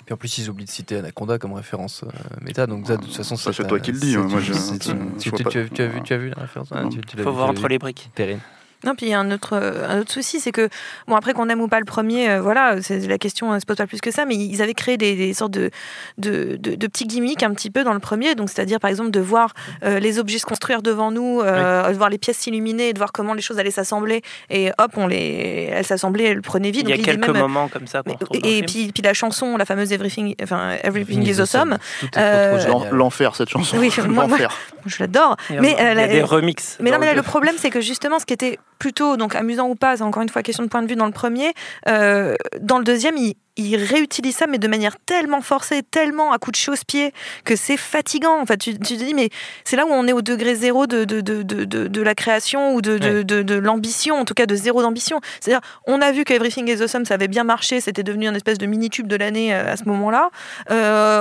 Puis 0.05 0.13
en 0.13 0.17
plus, 0.17 0.38
ils 0.39 0.50
oublient 0.50 0.65
de 0.65 0.69
citer 0.71 0.97
Anaconda 0.97 1.38
comme 1.38 1.53
référence 1.53 2.03
euh, 2.03 2.09
méta, 2.41 2.65
donc 2.67 2.88
ça, 2.88 2.97
de 2.97 3.03
toute 3.03 3.15
façon, 3.15 3.35
Ça, 3.35 3.51
c'est 3.53 3.67
toi 3.67 3.79
qui 3.79 3.91
le 3.91 4.00
dis, 4.00 4.15
hein, 4.15 4.25
moi, 4.29 4.39
je- 4.39 4.53
tu- 4.53 4.89
as 4.89 5.61
vu- 5.61 5.69
tu 5.69 6.13
as 6.13 6.17
vu- 6.17 6.29
la 6.29 6.41
référence? 6.41 6.69
Ah, 6.71 6.83
tu 6.89 7.17
l'as 7.17 7.23
faut 7.23 7.31
voir 7.33 7.50
entre 7.50 7.67
les 7.67 7.77
briques. 7.77 8.09
Perrine. 8.15 8.39
Non, 8.83 8.95
puis 8.95 9.05
il 9.07 9.09
y 9.09 9.13
a 9.13 9.19
un 9.19 9.29
autre, 9.31 9.53
euh, 9.53 9.88
un 9.88 10.00
autre 10.00 10.11
souci, 10.11 10.39
c'est 10.39 10.51
que, 10.51 10.69
bon, 11.07 11.15
après 11.15 11.33
qu'on 11.33 11.47
aime 11.50 11.61
ou 11.61 11.67
pas 11.67 11.79
le 11.79 11.85
premier, 11.85 12.29
euh, 12.29 12.41
voilà, 12.41 12.81
c'est 12.81 13.07
la 13.07 13.17
question 13.17 13.51
ne 13.53 13.59
se 13.59 13.65
pose 13.65 13.75
pas 13.77 13.88
plus 13.88 14.01
que 14.01 14.11
ça, 14.11 14.25
mais 14.25 14.35
ils 14.35 14.61
avaient 14.61 14.73
créé 14.73 14.97
des, 14.97 15.15
des 15.15 15.33
sortes 15.33 15.51
de, 15.51 15.69
de, 16.17 16.57
de- 16.59 16.75
de 16.75 16.88
petits 16.88 17.05
gimmicks 17.05 17.43
un 17.43 17.53
petit 17.53 17.69
peu 17.69 17.83
dans 17.83 17.93
le 17.93 18.00
premier, 18.00 18.35
donc 18.35 18.50
c'est-à-dire 18.50 18.79
par 18.79 18.89
exemple 18.89 19.11
de 19.11 19.19
voir 19.19 19.53
euh, 19.83 20.00
les 20.00 20.19
objets 20.19 20.39
se 20.39 20.45
construire 20.45 20.81
devant 20.81 21.11
nous, 21.11 21.41
euh, 21.41 21.89
de 21.91 21.97
voir 21.97 22.09
les 22.09 22.17
pièces 22.17 22.38
s'illuminer, 22.38 22.93
de 22.93 22.97
voir 22.97 23.11
comment 23.11 23.33
les 23.33 23.41
choses 23.41 23.59
allaient 23.59 23.71
s'assembler, 23.71 24.21
et 24.50 24.71
hop, 24.79 24.91
on 24.97 25.07
les, 25.07 25.69
elles 25.71 25.85
s'assemblaient, 25.85 26.25
elles 26.25 26.35
le 26.38 26.41
prenaient 26.41 26.71
vite. 26.71 26.83
Il 26.85 26.89
y 26.89 26.93
a 26.93 26.95
donc 26.97 27.05
quelques 27.05 27.27
même- 27.29 27.38
moments 27.41 27.67
comme 27.67 27.88
ça 27.88 28.01
Et 28.33 28.39
film. 28.39 28.65
puis, 28.65 28.91
puis 28.93 29.03
la 29.03 29.13
chanson, 29.13 29.57
la 29.57 29.65
fameuse 29.65 29.91
Everything, 29.91 30.35
enfin, 30.41 30.75
Everything 30.83 31.21
is 31.27 31.39
awesome. 31.39 31.77
Euh. 32.17 32.57
L'enfer, 32.91 33.35
cette 33.35 33.50
chanson. 33.50 33.77
Oui, 33.77 33.91
moi- 34.07 34.27
moi- 34.27 34.38
L'enfer. 34.39 34.57
Je 34.85 34.97
l'adore. 35.00 35.35
Mais, 35.50 35.55
il 35.57 35.63
y 35.63 35.73
a 35.75 35.91
euh, 35.91 35.93
la- 35.93 36.07
des 36.07 36.21
remixes. 36.23 36.77
Mais 36.79 36.91
non, 36.91 36.97
mais 37.00 37.05
là, 37.05 37.13
le 37.13 37.21
problème, 37.21 37.55
c'est 37.57 37.69
que 37.69 37.81
justement, 37.81 38.19
ce 38.19 38.25
qui 38.25 38.33
était 38.33 38.57
plutôt 38.79 39.17
donc 39.17 39.35
amusant 39.35 39.67
ou 39.67 39.75
pas, 39.75 39.97
c'est 39.97 40.03
encore 40.03 40.23
une 40.23 40.29
fois 40.29 40.41
question 40.43 40.63
de 40.63 40.69
point 40.69 40.81
de 40.81 40.88
vue 40.88 40.95
dans 40.95 41.05
le 41.05 41.11
premier. 41.11 41.53
euh, 41.88 42.35
dans 42.59 42.77
le 42.77 42.83
deuxième, 42.83 43.15
il, 43.17 43.35
il 43.58 43.75
réutilise 43.77 44.36
ça, 44.36 44.48
mais 44.48 44.58
de 44.58 44.67
manière 44.67 44.96
tellement 45.05 45.41
forcée, 45.41 45.81
tellement 45.84 46.31
à 46.31 46.38
coup 46.38 46.51
de 46.51 46.55
chausse-pied, 46.55 47.13
que 47.43 47.55
c'est 47.55 47.77
fatigant. 47.77 48.39
En 48.39 48.46
fait, 48.46 48.58
tu, 48.58 48.74
tu 48.79 48.96
te 48.98 49.03
dis, 49.03 49.13
mais 49.13 49.29
c'est 49.65 49.75
là 49.75 49.86
où 49.86 49.89
on 49.91 50.08
est 50.08 50.13
au 50.13 50.22
degré 50.22 50.55
zéro 50.55 50.88
de, 50.88 51.03
de, 51.03 51.22
de, 51.22 51.43
de, 51.43 51.63
de- 51.65 52.01
la 52.01 52.15
création 52.15 52.74
ou 52.75 52.81
de, 52.81 52.91
Ouais. 53.01 53.24
de, 53.24 53.55
l'ambition, 53.55 54.15
en 54.15 54.25
tout 54.25 54.34
cas 54.34 54.46
de 54.46 54.55
zéro 54.55 54.81
d'ambition. 54.81 55.20
C'est-à-dire, 55.39 55.62
on 55.86 56.01
a 56.01 56.12
vu 56.12 56.24
que 56.24 56.34
Everything 56.34 56.67
is 56.70 56.81
Awesome, 56.81 57.05
ça 57.05 57.13
avait 57.15 57.27
bien 57.27 57.43
marché, 57.43 57.81
c'était 57.81 58.03
devenu 58.03 58.27
un 58.27 58.34
espèce 58.36 58.58
de 58.58 58.65
mini-tube 58.65 59.08
de 59.08 59.15
l'année 59.15 59.53
euh, 59.53 59.74
à 59.74 59.77
ce 59.77 59.84
moment-là. 59.86 60.29
Euh, 60.70 60.74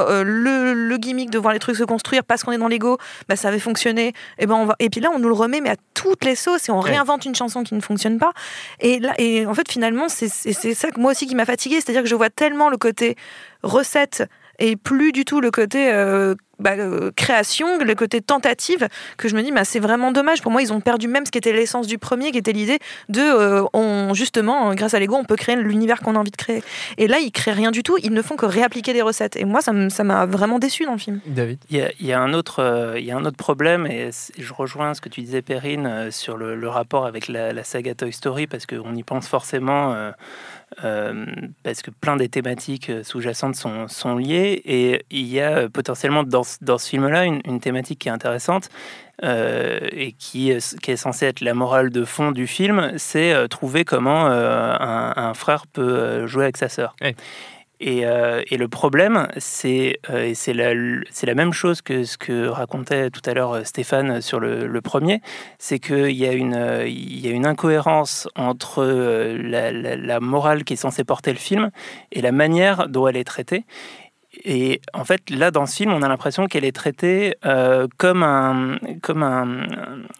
euh, 0.08 0.22
le, 0.24 0.72
le 0.74 0.96
gimmick 0.96 1.30
de 1.30 1.38
voir 1.38 1.52
les 1.52 1.58
trucs 1.58 1.76
se 1.76 1.84
construire 1.84 2.24
parce 2.24 2.42
qu'on 2.44 2.52
est 2.52 2.58
dans 2.58 2.68
l'ego, 2.68 2.98
bah, 3.28 3.36
ça 3.36 3.48
avait 3.48 3.58
fonctionné. 3.58 4.12
Et, 4.38 4.46
ben 4.46 4.54
on 4.54 4.66
va... 4.66 4.76
et 4.78 4.88
puis 4.90 5.00
là, 5.00 5.10
on 5.14 5.18
nous 5.18 5.28
le 5.28 5.34
remet, 5.34 5.60
mais 5.60 5.70
à 5.70 5.76
toutes 5.94 6.24
les 6.24 6.34
sauces, 6.36 6.68
et 6.68 6.72
on 6.72 6.80
Ouais. 6.80 6.90
réinvente 6.92 7.24
une 7.26 7.34
chanson 7.34 7.62
qui 7.62 7.74
ne 7.74 7.80
fonctionne 7.80 8.18
pas. 8.18 8.32
Et, 8.80 9.00
là, 9.00 9.12
et 9.18 9.44
en 9.46 9.54
fait, 9.54 9.70
finalement, 9.70 10.08
c'est 10.08 10.28
ça 10.28 10.90
que 10.90 10.98
moi 11.00 11.10
aussi 11.12 11.26
qui 11.26 11.34
m'a 11.34 11.44
fatiguée. 11.44 11.76
C'est-à-dire 11.80 12.02
que 12.02 12.08
je 12.08 12.14
vois 12.20 12.30
tellement 12.30 12.68
le 12.68 12.76
côté 12.76 13.16
recette 13.62 14.24
et 14.58 14.76
plus 14.76 15.12
du 15.12 15.24
tout 15.24 15.40
le 15.40 15.50
côté 15.50 15.90
euh, 15.92 16.34
bah, 16.60 16.74
euh, 16.78 17.10
création, 17.16 17.78
le 17.78 17.94
côté 17.94 18.20
tentative, 18.20 18.88
que 19.16 19.28
je 19.28 19.34
me 19.34 19.42
dis, 19.42 19.50
bah, 19.52 19.64
c'est 19.64 19.80
vraiment 19.80 20.12
dommage. 20.12 20.42
Pour 20.42 20.52
moi, 20.52 20.62
ils 20.62 20.72
ont 20.72 20.80
perdu 20.80 21.08
même 21.08 21.26
ce 21.26 21.30
qui 21.30 21.38
était 21.38 21.52
l'essence 21.52 21.86
du 21.86 21.98
premier, 21.98 22.30
qui 22.30 22.38
était 22.38 22.52
l'idée 22.52 22.78
de, 23.08 23.20
euh, 23.20 23.64
on, 23.72 24.14
justement, 24.14 24.74
grâce 24.74 24.94
à 24.94 25.00
Lego, 25.00 25.16
on 25.16 25.24
peut 25.24 25.36
créer 25.36 25.56
l'univers 25.56 26.00
qu'on 26.00 26.14
a 26.16 26.18
envie 26.18 26.30
de 26.30 26.36
créer. 26.36 26.62
Et 26.98 27.08
là, 27.08 27.18
ils 27.18 27.32
créent 27.32 27.52
rien 27.52 27.70
du 27.70 27.82
tout, 27.82 27.96
ils 28.02 28.12
ne 28.12 28.22
font 28.22 28.36
que 28.36 28.46
réappliquer 28.46 28.92
des 28.92 29.02
recettes. 29.02 29.36
Et 29.36 29.44
moi, 29.44 29.60
ça 29.62 30.04
m'a 30.04 30.26
vraiment 30.26 30.58
déçu 30.58 30.84
dans 30.84 30.92
le 30.92 30.98
film. 30.98 31.20
David. 31.26 31.58
Il 31.70 31.78
y, 31.78 31.82
a, 31.82 31.90
il 31.98 32.06
y 32.06 32.12
a 32.12 32.20
un 32.20 32.32
autre, 32.32 32.60
euh, 32.60 32.98
il 32.98 33.04
y 33.04 33.10
a 33.10 33.16
un 33.16 33.24
autre 33.24 33.36
problème, 33.36 33.86
et 33.86 34.10
je 34.38 34.52
rejoins 34.52 34.94
ce 34.94 35.00
que 35.00 35.08
tu 35.08 35.20
disais, 35.22 35.42
Perrine, 35.42 35.86
euh, 35.86 36.10
sur 36.10 36.36
le, 36.36 36.54
le 36.54 36.68
rapport 36.68 37.06
avec 37.06 37.28
la, 37.28 37.52
la 37.52 37.64
saga 37.64 37.94
Toy 37.94 38.12
Story, 38.12 38.46
parce 38.46 38.66
qu'on 38.66 38.94
y 38.94 39.02
pense 39.02 39.28
forcément, 39.28 39.92
euh, 39.92 40.10
euh, 40.84 41.24
parce 41.62 41.82
que 41.82 41.90
plein 41.90 42.16
des 42.16 42.28
thématiques 42.28 42.90
euh, 42.90 43.02
sous-jacentes 43.02 43.56
sont, 43.56 43.88
sont 43.88 44.16
liées, 44.16 44.62
et 44.64 45.04
il 45.10 45.26
y 45.26 45.40
a 45.40 45.58
euh, 45.58 45.68
potentiellement 45.68 46.22
dans, 46.22 46.42
dans 46.60 46.78
ce 46.78 46.88
film-là 46.88 47.24
une, 47.24 47.40
une 47.44 47.60
thématique 47.60 48.00
qui 48.00 48.08
est 48.08 48.12
intéressante, 48.12 48.68
euh, 49.22 49.80
et 49.92 50.12
qui, 50.12 50.50
est- 50.50 50.78
qui 50.80 50.90
est 50.92 50.96
censée 50.96 51.26
être 51.26 51.40
la 51.42 51.54
morale 51.54 51.90
de 51.90 52.04
fond 52.04 52.32
du 52.32 52.46
film, 52.46 52.92
c'est 52.96 53.32
euh, 53.32 53.48
trouver 53.48 53.84
comment 53.84 54.26
euh, 54.28 54.74
un, 54.78 55.12
un 55.16 55.34
frère 55.34 55.66
peut 55.66 56.26
jouer 56.26 56.44
avec 56.44 56.56
sa 56.56 56.68
sœur. 56.68 56.94
Ouais. 57.02 57.14
Et, 57.82 58.04
euh, 58.04 58.42
et 58.50 58.58
le 58.58 58.68
problème, 58.68 59.26
c'est 59.38 60.00
euh, 60.10 60.34
la, 61.22 61.34
même 61.34 61.52
chose 61.54 61.80
que 61.80 62.04
ce 62.04 62.18
que 62.18 62.46
racontait 62.46 63.08
tout 63.08 63.22
à 63.24 63.32
l'heure 63.32 63.66
Stéphane 63.66 64.20
sur 64.20 64.38
le, 64.38 64.66
le 64.66 64.80
premier, 64.82 65.22
c'est 65.58 65.78
qu'il 65.78 66.10
y, 66.10 66.26
a 66.26 66.32
une, 66.32 66.54
euh, 66.54 66.86
il 66.86 67.24
y 67.24 67.28
a 67.28 67.30
une 67.30 67.46
incohérence 67.46 68.28
entre 68.36 68.84
la, 68.84 69.72
la- 69.72 69.96
la 69.96 70.20
morale 70.20 70.64
qui 70.64 70.74
est 70.74 70.76
censée 70.76 71.04
porter 71.04 71.32
le 71.32 71.38
film 71.38 71.70
et 72.12 72.20
la 72.20 72.32
manière 72.32 72.86
dont 72.88 73.08
elle 73.08 73.16
est 73.16 73.24
traitée. 73.24 73.64
Et 74.44 74.80
en 74.94 75.04
fait, 75.04 75.28
là, 75.30 75.50
dans 75.50 75.66
ce 75.66 75.76
film, 75.76 75.92
on 75.92 76.02
a 76.02 76.08
l'impression 76.08 76.46
qu'elle 76.46 76.64
est 76.64 76.72
traitée 76.74 77.34
euh, 77.44 77.86
comme, 77.98 78.22
un, 78.22 78.78
comme 79.02 79.22
un, 79.22 79.66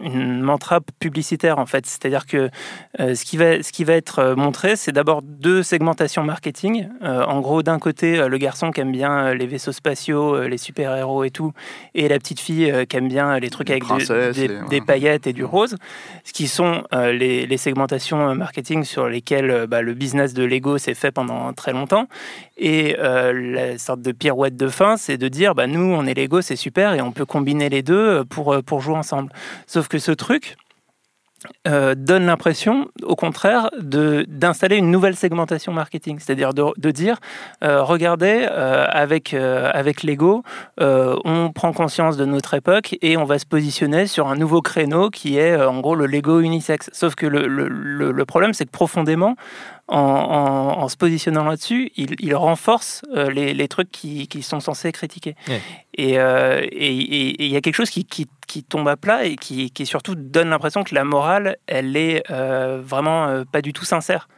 une 0.01 0.41
mantra 0.43 0.81
publicitaire, 0.99 1.59
en 1.59 1.67
fait. 1.67 1.87
C'est-à-dire 1.87 2.27
que 2.27 2.51
euh, 3.01 3.15
ce, 3.15 3.25
qui 3.25 3.37
va, 3.37 3.63
ce 3.63 3.73
qui 3.73 3.85
va 3.85 3.95
être 3.95 4.19
euh, 4.19 4.35
montré, 4.37 4.77
c'est 4.77 4.93
d'abord 4.93 5.23
deux 5.23 5.63
segmentations 5.63 6.23
marketing. 6.23 6.89
Euh, 7.03 7.25
en 7.25 7.41
gros, 7.41 7.63
d'un 7.63 7.79
côté, 7.79 8.29
le 8.29 8.37
garçon 8.39 8.71
qui 8.73 8.81
aime 8.83 8.93
bien 8.93 9.33
les 9.35 9.47
vaisseaux 9.47 9.73
spatiaux, 9.73 10.43
les 10.47 10.59
super-héros 10.59 11.25
et 11.25 11.31
tout, 11.31 11.53
et 11.95 12.09
la 12.09 12.19
petite 12.19 12.41
fille 12.41 12.73
qui 12.89 12.97
aime 12.97 13.09
bien 13.09 13.39
les 13.39 13.49
trucs 13.51 13.69
Les 13.69 13.77
avec 13.77 13.85
de- 13.85 14.33
des, 14.33 14.45
et- 14.45 14.49
des 14.49 14.55
ouais. 14.79 14.81
paillettes 14.81 15.27
et 15.27 15.33
du 15.33 15.45
rose, 15.45 15.77
ce 16.25 16.33
qui 16.33 16.47
sont 16.49 16.83
les, 16.93 17.47
les 17.47 17.57
segmentations 17.57 18.35
marketing 18.35 18.85
sur 18.85 19.09
lesquelles 19.09 19.67
bah, 19.67 19.81
le 19.83 19.95
business 19.95 20.35
de 20.35 20.45
Lego 20.45 20.79
s'est 20.79 20.95
fait 20.95 21.11
pendant 21.11 21.53
très 21.53 21.73
longtemps. 21.73 22.07
Et 22.59 22.97
la 22.99 23.79
sorte 23.79 24.03
de 24.03 24.10
pirouette 24.13 24.57
de 24.57 24.69
fin, 24.69 24.97
c'est 24.97 25.17
de 25.17 25.29
dire, 25.29 25.55
bah, 25.55 25.67
nous, 25.67 25.93
on 25.93 26.07
est 26.07 26.15
Lego, 26.15 26.41
c'est 26.41 26.57
super, 26.57 26.95
et 26.95 27.01
on 27.01 27.13
peut 27.13 27.27
combiner 27.27 27.69
les 27.69 27.83
deux 27.83 27.95
euh, 27.95 28.25
pour, 28.25 28.53
euh, 28.53 28.63
pour 28.63 28.81
jouer 28.81 28.97
ensemble. 28.97 29.33
Sauf 29.67 29.89
que 29.89 29.99
ce 29.99 30.13
truc 30.13 30.57
euh, 31.67 31.95
donne 31.97 32.27
l'impression, 32.27 32.89
au 33.03 33.17
contraire, 33.17 33.71
d'installer 33.81 34.77
une 34.77 34.91
nouvelle 34.91 35.17
segmentation 35.17 35.73
marketing. 35.73 36.19
C'est-à-dire 36.19 36.53
de, 36.55 36.65
de 36.77 36.91
dire, 36.91 37.17
euh, 37.65 37.83
regardez, 37.83 38.47
euh, 38.51 38.87
avec, 38.91 39.35
avec 39.35 40.03
Lego, 40.03 40.43
on 40.79 41.51
prend 41.55 41.73
conscience 41.73 42.17
de 42.17 42.25
notre 42.25 42.55
époque 42.55 42.97
et 43.03 43.17
on 43.17 43.25
va 43.25 43.39
se 43.39 43.47
positionner 43.47 44.07
sur 44.07 44.29
un 44.29 44.37
nouveau 44.37 44.63
créneau 44.63 45.11
qui 45.11 45.39
est, 45.39 45.57
en 45.57 45.81
gros, 45.81 45.95
le 45.95 46.07
Lego 46.07 46.41
unisex. 46.41 46.91
Sauf 46.93 47.15
que 47.15 47.27
le, 47.27 47.47
le- 47.47 47.69
le- 47.69 48.13
le 48.13 48.25
problème, 48.25 48.53
c'est 48.55 48.65
que 48.67 48.71
profondément, 48.71 49.37
en, 49.89 49.99
en- 49.99 50.83
en 50.83 50.89
se 50.89 50.97
positionnant 50.97 51.45
là-dessus, 51.45 51.91
il, 51.97 52.15
il 52.21 52.35
renforce 52.35 53.03
euh, 53.17 53.29
les, 53.31 53.55
les 53.55 53.69
trucs 53.69 53.91
qui, 53.91 54.29
qui 54.29 54.43
sont 54.43 54.61
censés 54.61 54.93
critiquer. 54.93 55.35
Ouais. 55.49 55.61
Et 55.95 56.19
euh, 56.19 56.61
et- 56.63 56.69
et- 56.71 57.29
et 57.43 57.47
il 57.47 57.51
y 57.53 57.57
a 57.57 57.61
quelque 57.61 57.75
chose 57.75 57.91
qui, 57.91 58.05
qui- 58.05 58.29
qui 58.51 58.65
tombe 58.65 58.89
à 58.89 58.97
plat 58.97 59.25
et 59.25 59.37
qui, 59.37 59.71
qui 59.71 59.87
surtout 59.87 60.15
donne 60.17 60.51
l'impression 60.51 60.83
que 60.83 60.95
la 60.95 61.05
morale, 61.05 61.57
elle 61.67 61.97
est 61.97 62.23
euh, 62.31 62.81
vraiment 62.85 63.29
euh, 63.29 63.45
pas 63.51 63.63
du 63.63 63.73
tout 63.73 63.85
sincère. 63.85 64.29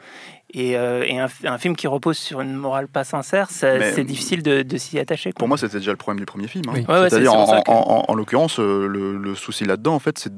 Et, 0.55 0.77
euh, 0.77 1.03
et 1.07 1.18
un, 1.18 1.29
un 1.44 1.57
film 1.57 1.75
qui 1.75 1.87
repose 1.87 2.18
sur 2.18 2.42
une 2.42 2.53
morale 2.53 2.87
pas 2.87 3.05
sincère, 3.05 3.48
c'est 3.51 4.05
difficile 4.05 4.42
de, 4.42 4.61
de 4.61 4.77
s'y 4.77 4.98
attacher. 4.98 5.33
quoi. 5.33 5.38
Pour 5.38 5.48
moi, 5.48 5.57
c'était 5.57 5.79
déjà 5.79 5.92
le 5.92 5.96
problème 5.96 6.20
du 6.20 6.27
premier 6.27 6.46
film. 6.46 6.64
hein. 6.68 6.72
Oui. 6.75 6.85
Ouais, 6.87 6.94
ouais, 6.94 7.03
c'est- 7.05 7.11
C'est-à-dire, 7.16 7.33
en, 7.33 7.62
que- 7.62 7.70
en- 7.70 7.75
en- 8.01 8.05
en 8.07 8.14
l'occurrence, 8.14 8.59
le, 8.59 9.16
le 9.16 9.35
souci 9.35 9.64
là-dedans, 9.64 9.94
en 9.94 9.98
fait, 9.98 10.18
c'est 10.18 10.31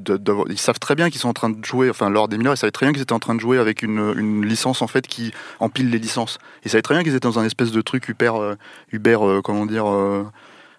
ils 0.51 0.59
savent 0.59 0.79
très 0.79 0.95
bien 0.95 1.11
qu'ils 1.11 1.21
sont 1.21 1.31
en 1.31 1.33
train 1.33 1.51
de 1.51 1.65
jouer. 1.65 1.91
Enfin, 1.91 2.11
lors 2.11 2.29
des 2.29 2.39
mineurs, 2.39 2.55
ils 2.55 2.59
savaient 2.59 2.71
très 2.71 2.87
bien 2.87 2.93
qu'ils 2.93 3.03
étaient 3.03 3.13
en 3.13 3.19
train 3.19 3.35
de 3.35 3.41
jouer 3.41 3.59
avec 3.59 3.83
une, 3.83 4.15
une 4.17 4.47
licence 4.47 4.83
en 4.83 4.87
fait 4.87 5.09
qui 5.09 5.33
empile 5.59 5.91
les 5.91 5.99
licences. 5.99 6.39
Ils 6.65 6.71
savaient 6.71 6.83
très 6.83 6.95
bien 6.95 7.03
qu'ils 7.03 7.17
étaient 7.17 7.27
dans 7.27 7.41
un 7.41 7.45
espèce 7.45 7.73
de 7.73 7.81
truc 7.81 8.09
Uber, 8.09 8.33
euh, 8.37 8.55
Uber, 8.93 9.19
euh, 9.21 9.41
comment 9.43 9.67
dire. 9.67 9.85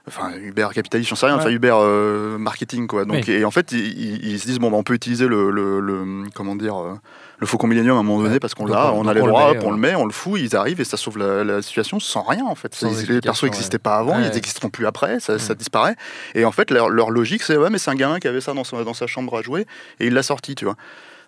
Euh, 0.08 0.12
Enfin, 0.12 0.32
Uber 0.38 0.68
capitaliste, 0.74 1.10
j'en 1.10 1.16
sais 1.16 1.26
rien, 1.26 1.36
enfin. 1.36 1.50
Uber 1.50 1.74
euh, 1.74 2.38
marketing 2.38 2.86
quoi. 2.88 3.06
Donc, 3.06 3.24
Oui. 3.28 3.32
et 3.34 3.44
en 3.46 3.52
fait, 3.52 3.72
ils, 3.72 4.40
se 4.40 4.46
disent 4.46 4.60
bon, 4.60 4.70
bah, 4.70 4.78
on 4.78 4.84
peut 4.84 4.94
utiliser 4.94 5.28
le, 5.28 5.50
le- 5.50 5.80
le- 5.80 6.26
comment 6.36 6.56
dire, 6.56 6.78
euh, 6.78 6.94
le 7.40 7.48
Faucon 7.48 7.68
Millennium 7.68 7.98
à 7.98 8.00
un 8.00 8.04
moment 8.04 8.20
donné 8.20 8.34
Ouais. 8.34 8.40
parce 8.40 8.54
qu'on 8.54 8.66
l'a, 8.68 8.94
on- 8.94 9.08
a 9.08 9.14
les 9.14 9.22
on 9.22 9.26
le 9.26 9.32
met, 9.34 9.58
hop, 9.58 9.58
on 9.64 9.72
le 9.72 9.78
met, 9.78 9.96
on 9.96 10.06
le 10.06 10.12
fout, 10.12 10.40
ils 10.40 10.56
arrivent 10.56 10.80
et 10.80 10.84
ça 10.86 10.96
sauve 10.98 11.18
la, 11.18 11.44
la 11.44 11.62
situation 11.62 12.00
sans 12.00 12.22
rien 12.24 12.46
en 12.46 12.56
fait. 12.56 12.80
Les 13.10 13.20
persos 13.22 13.44
n'existaient 13.46 13.76
ouais. 13.76 13.80
pas 13.80 13.96
avant, 13.98 14.20
ils 14.20 14.30
n'existeront 14.32 14.70
plus 14.70 14.86
après, 14.86 15.20
ça, 15.20 15.40
ça 15.40 15.56
disparaît. 15.56 15.96
Et 16.36 16.46
en 16.46 16.52
fait, 16.52 16.70
leur, 16.72 16.90
leur 16.90 17.10
logique, 17.10 17.42
c'est 17.44 17.58
ouais, 17.58 17.70
mais 17.72 17.78
c'est 17.80 17.90
un 17.92 17.96
gamin 17.96 18.20
qui 18.20 18.28
avait 18.28 18.42
ça 18.42 18.54
dans 18.54 18.64
sa, 18.64 18.84
dans 18.84 18.94
sa 18.94 19.08
chambre 19.08 19.36
à 19.38 19.42
jouer 19.42 19.66
et 20.00 20.08
il 20.08 20.14
l'a 20.14 20.24
sorti, 20.24 20.54
tu 20.56 20.66
vois. 20.66 20.76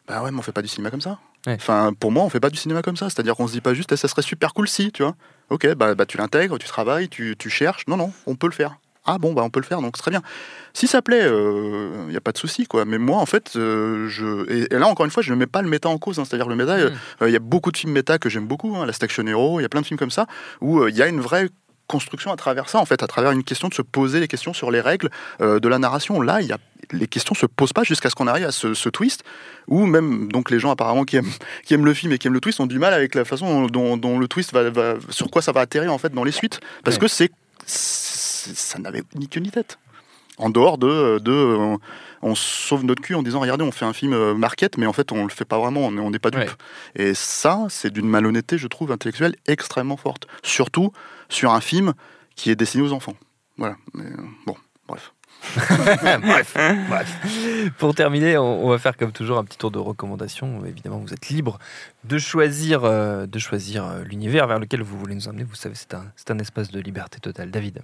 Bah 0.08 0.22
ouais, 0.24 0.32
mais 0.32 0.38
on 0.40 0.42
fait 0.42 0.54
pas 0.54 0.62
du 0.62 0.70
cinéma 0.70 0.90
comme 0.92 1.02
ça. 1.02 1.18
Enfin, 1.48 1.92
pour 2.00 2.12
moi, 2.12 2.24
on 2.24 2.30
fait 2.30 2.40
pas 2.40 2.50
du 2.50 2.58
cinéma 2.58 2.82
comme 2.82 2.96
ça. 2.96 3.10
C'est-à-dire 3.10 3.36
qu'on 3.36 3.48
se 3.48 3.52
dit 3.54 3.62
pas 3.62 3.74
juste, 3.74 3.92
eh, 3.92 3.98
ça 3.98 4.08
serait 4.08 4.22
super 4.22 4.54
cool 4.54 4.68
si, 4.70 4.92
tu 4.92 5.04
vois. 5.04 5.16
Ok, 5.50 5.68
bah, 5.76 5.96
bah 5.96 6.06
tu 6.06 6.18
l'intègres, 6.18 6.58
tu 6.60 6.68
travailles, 6.68 7.08
tu, 7.10 7.36
tu 7.38 7.50
cherches. 7.50 7.84
Non, 7.88 7.98
non, 7.98 8.12
on 8.26 8.36
peut 8.36 8.48
le 8.48 8.54
faire. 8.54 8.78
Ah 9.10 9.18
bon, 9.18 9.32
bah 9.32 9.42
on 9.42 9.50
peut 9.50 9.62
le 9.62 9.66
faire, 9.66 9.82
donc 9.82 9.96
c'est 9.96 10.02
très 10.02 10.12
bien. 10.12 10.22
Si 10.74 10.86
ça 10.86 11.02
plaît, 11.02 11.26
il 11.30 12.08
n'y 12.10 12.18
a 12.18 12.22
pas 12.22 12.34
de 12.34 12.38
souci, 12.38 12.68
quoi. 12.68 12.84
Mais 12.84 12.98
moi, 12.98 13.18
en 13.20 13.26
fait, 13.26 13.54
euh, 13.56 14.10
je... 14.10 14.46
Et, 14.52 14.74
et 14.76 14.78
là, 14.78 14.88
encore 14.88 15.06
une 15.06 15.12
fois, 15.12 15.24
je 15.24 15.32
ne 15.34 15.38
mets 15.40 15.48
pas 15.48 15.62
le 15.62 15.70
méta 15.70 15.88
en 15.88 15.98
cause. 15.98 16.20
hein. 16.20 16.26
C'est-à-dire, 16.26 16.50
le 16.50 16.56
méta, 16.58 16.78
il 16.78 16.94
Mm. 17.22 17.30
y 17.30 17.36
a 17.38 17.40
beaucoup 17.40 17.72
de 17.72 17.78
films 17.78 17.94
méta 17.94 18.18
que 18.20 18.28
j'aime 18.28 18.46
beaucoup. 18.48 18.76
Hein, 18.76 18.86
la 18.86 18.92
Station 18.92 19.26
Hero, 19.26 19.62
il 19.62 19.64
y 19.64 19.66
a 19.66 19.70
plein 19.70 19.80
de 19.80 19.86
films 19.86 19.98
comme 19.98 20.12
ça, 20.12 20.28
où 20.60 20.86
il 20.88 20.96
y 20.98 21.02
a 21.02 21.08
une 21.08 21.22
vraie 21.22 21.48
construction 21.88 22.34
à 22.34 22.36
travers 22.36 22.68
ça, 22.68 22.80
en 22.80 22.86
fait, 22.86 23.02
à 23.02 23.08
travers 23.08 23.32
une 23.32 23.46
question 23.46 23.70
de 23.70 23.74
se 23.74 23.82
poser 23.82 24.20
les 24.20 24.28
questions 24.28 24.52
sur 24.54 24.72
les 24.72 24.82
règles 24.82 25.10
euh, 25.40 25.62
de 25.62 25.70
la 25.70 25.80
narration. 25.80 26.20
Là, 26.20 26.42
il 26.42 26.48
y 26.48 26.52
a, 26.52 26.58
les 26.91 27.08
questions 27.08 27.36
se 27.36 27.45
posent 27.45 27.73
pas 27.73 27.84
jusqu'à 27.84 28.10
ce 28.10 28.15
qu'on 28.15 28.28
arrive 28.28 28.45
à 28.45 28.52
ce, 28.52 28.73
ce 28.73 28.89
twist, 28.89 29.23
où 29.67 29.86
même 29.86 30.32
donc 30.32 30.50
les 30.52 30.60
gens 30.60 30.71
apparemment 30.71 31.04
qui 31.06 31.17
aiment, 31.17 31.32
qui 31.65 31.73
aiment 31.73 31.86
le 31.86 31.93
film 31.93 32.12
et 32.13 32.17
qui 32.17 32.28
aiment 32.28 32.34
le 32.34 32.39
twist 32.41 32.60
ont 32.60 32.67
du 32.67 32.80
mal 32.80 32.93
avec 32.93 33.15
la 33.15 33.26
façon 33.26 33.67
dont, 33.67 33.97
dont 33.97 34.19
le 34.19 34.28
twist 34.28 34.54
va, 34.54 34.69
va- 34.69 34.95
sur 35.10 35.30
quoi 35.30 35.41
ça 35.41 35.52
va 35.52 35.62
atterrir 35.62 35.91
en 35.93 35.97
fait 35.97 36.13
dans 36.13 36.23
les 36.23 36.32
suites, 36.32 36.60
parce 36.84 36.95
Ouais. 36.97 37.02
que 37.02 37.08
c'est 37.08 37.32
ça 37.65 38.80
n'avait 38.80 39.04
ni 39.15 39.28
queue 39.28 39.39
ni 39.41 39.52
tête. 39.52 39.78
En 40.38 40.50
dehors 40.52 40.78
de, 40.78 41.17
de 41.19 41.78
on 42.21 42.36
sauve 42.36 42.86
notre 42.86 43.02
cul 43.02 43.15
en 43.15 43.23
disant 43.23 43.39
regardez 43.39 43.63
on 43.63 43.71
fait 43.71 43.86
un 43.86 43.93
film 43.93 44.13
euh, 44.13 44.34
market 44.36 44.78
mais 44.78 44.86
en 44.86 44.93
fait 44.93 45.12
on 45.12 45.23
le 45.23 45.30
fait 45.32 45.45
pas 45.45 45.58
vraiment 45.58 45.82
on 45.82 45.97
est- 45.97 46.00
on 46.00 46.12
n'est 46.12 46.19
pas 46.19 46.30
dupe 46.32 46.41
Ouais. 46.41 46.47
et 47.10 47.13
ça 47.15 47.65
c'est 47.69 47.91
d'une 47.91 48.08
malhonnêteté 48.08 48.58
je 48.60 48.67
trouve 48.67 48.91
intellectuelle 48.91 49.36
extrêmement 49.47 49.97
forte 49.97 50.28
surtout 50.43 50.91
sur 51.30 51.52
un 51.54 51.62
film 51.62 51.93
qui 52.36 52.52
est 52.52 52.56
destiné 52.56 52.84
aux 52.84 52.93
enfants 52.93 53.15
voilà 53.58 53.78
Mais, 53.95 54.04
euh, 54.06 54.15
bon 54.45 54.56
bref 56.21 56.58
bref. 56.89 57.71
Pour 57.78 57.95
terminer, 57.95 58.38
on, 58.38 58.65
on 58.65 58.69
va 58.69 58.78
faire 58.78 58.95
comme 58.97 59.12
toujours 59.12 59.38
un 59.38 59.43
petit 59.43 59.58
tour 59.58 59.71
de 59.71 59.80
recommandations. 59.80 60.63
Évidemment, 60.65 60.97
vous 60.97 61.13
êtes 61.13 61.30
libre 61.30 61.58
de 62.04 62.17
choisir, 62.17 62.82
euh, 62.84 63.26
de 63.26 63.39
choisir 63.39 63.86
euh, 63.86 64.04
l'univers 64.04 64.47
vers 64.47 64.60
lequel 64.60 64.82
vous 64.82 64.97
voulez 64.97 65.15
nous 65.15 65.28
emmener. 65.28 65.43
Vous 65.43 65.56
savez, 65.56 65.76
c'est 65.76 65.93
un, 65.93 66.06
c'est 66.15 66.32
un 66.32 66.39
espace 66.39 66.69
de 66.71 66.80
liberté 66.80 67.19
totale. 67.19 67.52
David. 67.52 67.82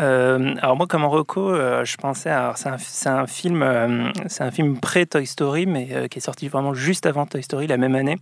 Euh, 0.00 0.54
alors 0.60 0.76
moi, 0.76 0.88
comme 0.88 1.04
en 1.04 1.08
reco, 1.08 1.50
euh, 1.54 1.84
je 1.84 1.96
pensais, 1.96 2.28
à- 2.28 2.40
alors 2.42 2.58
c'est 2.58 2.68
un, 2.68 2.78
c'est 2.78 3.08
un 3.08 3.28
film, 3.28 3.62
euh, 3.62 4.10
c'est 4.26 4.42
un 4.42 4.50
film 4.50 4.80
pré 4.80 5.06
Toy 5.06 5.24
Story, 5.24 5.66
mais 5.66 5.88
euh, 5.92 6.08
qui 6.08 6.18
est 6.18 6.22
sorti 6.22 6.48
vraiment 6.48 6.74
juste 6.74 7.06
avant 7.06 7.26
Toy 7.26 7.44
Story 7.44 7.68
la 7.68 7.76
même 7.76 7.94
année. 7.94 8.16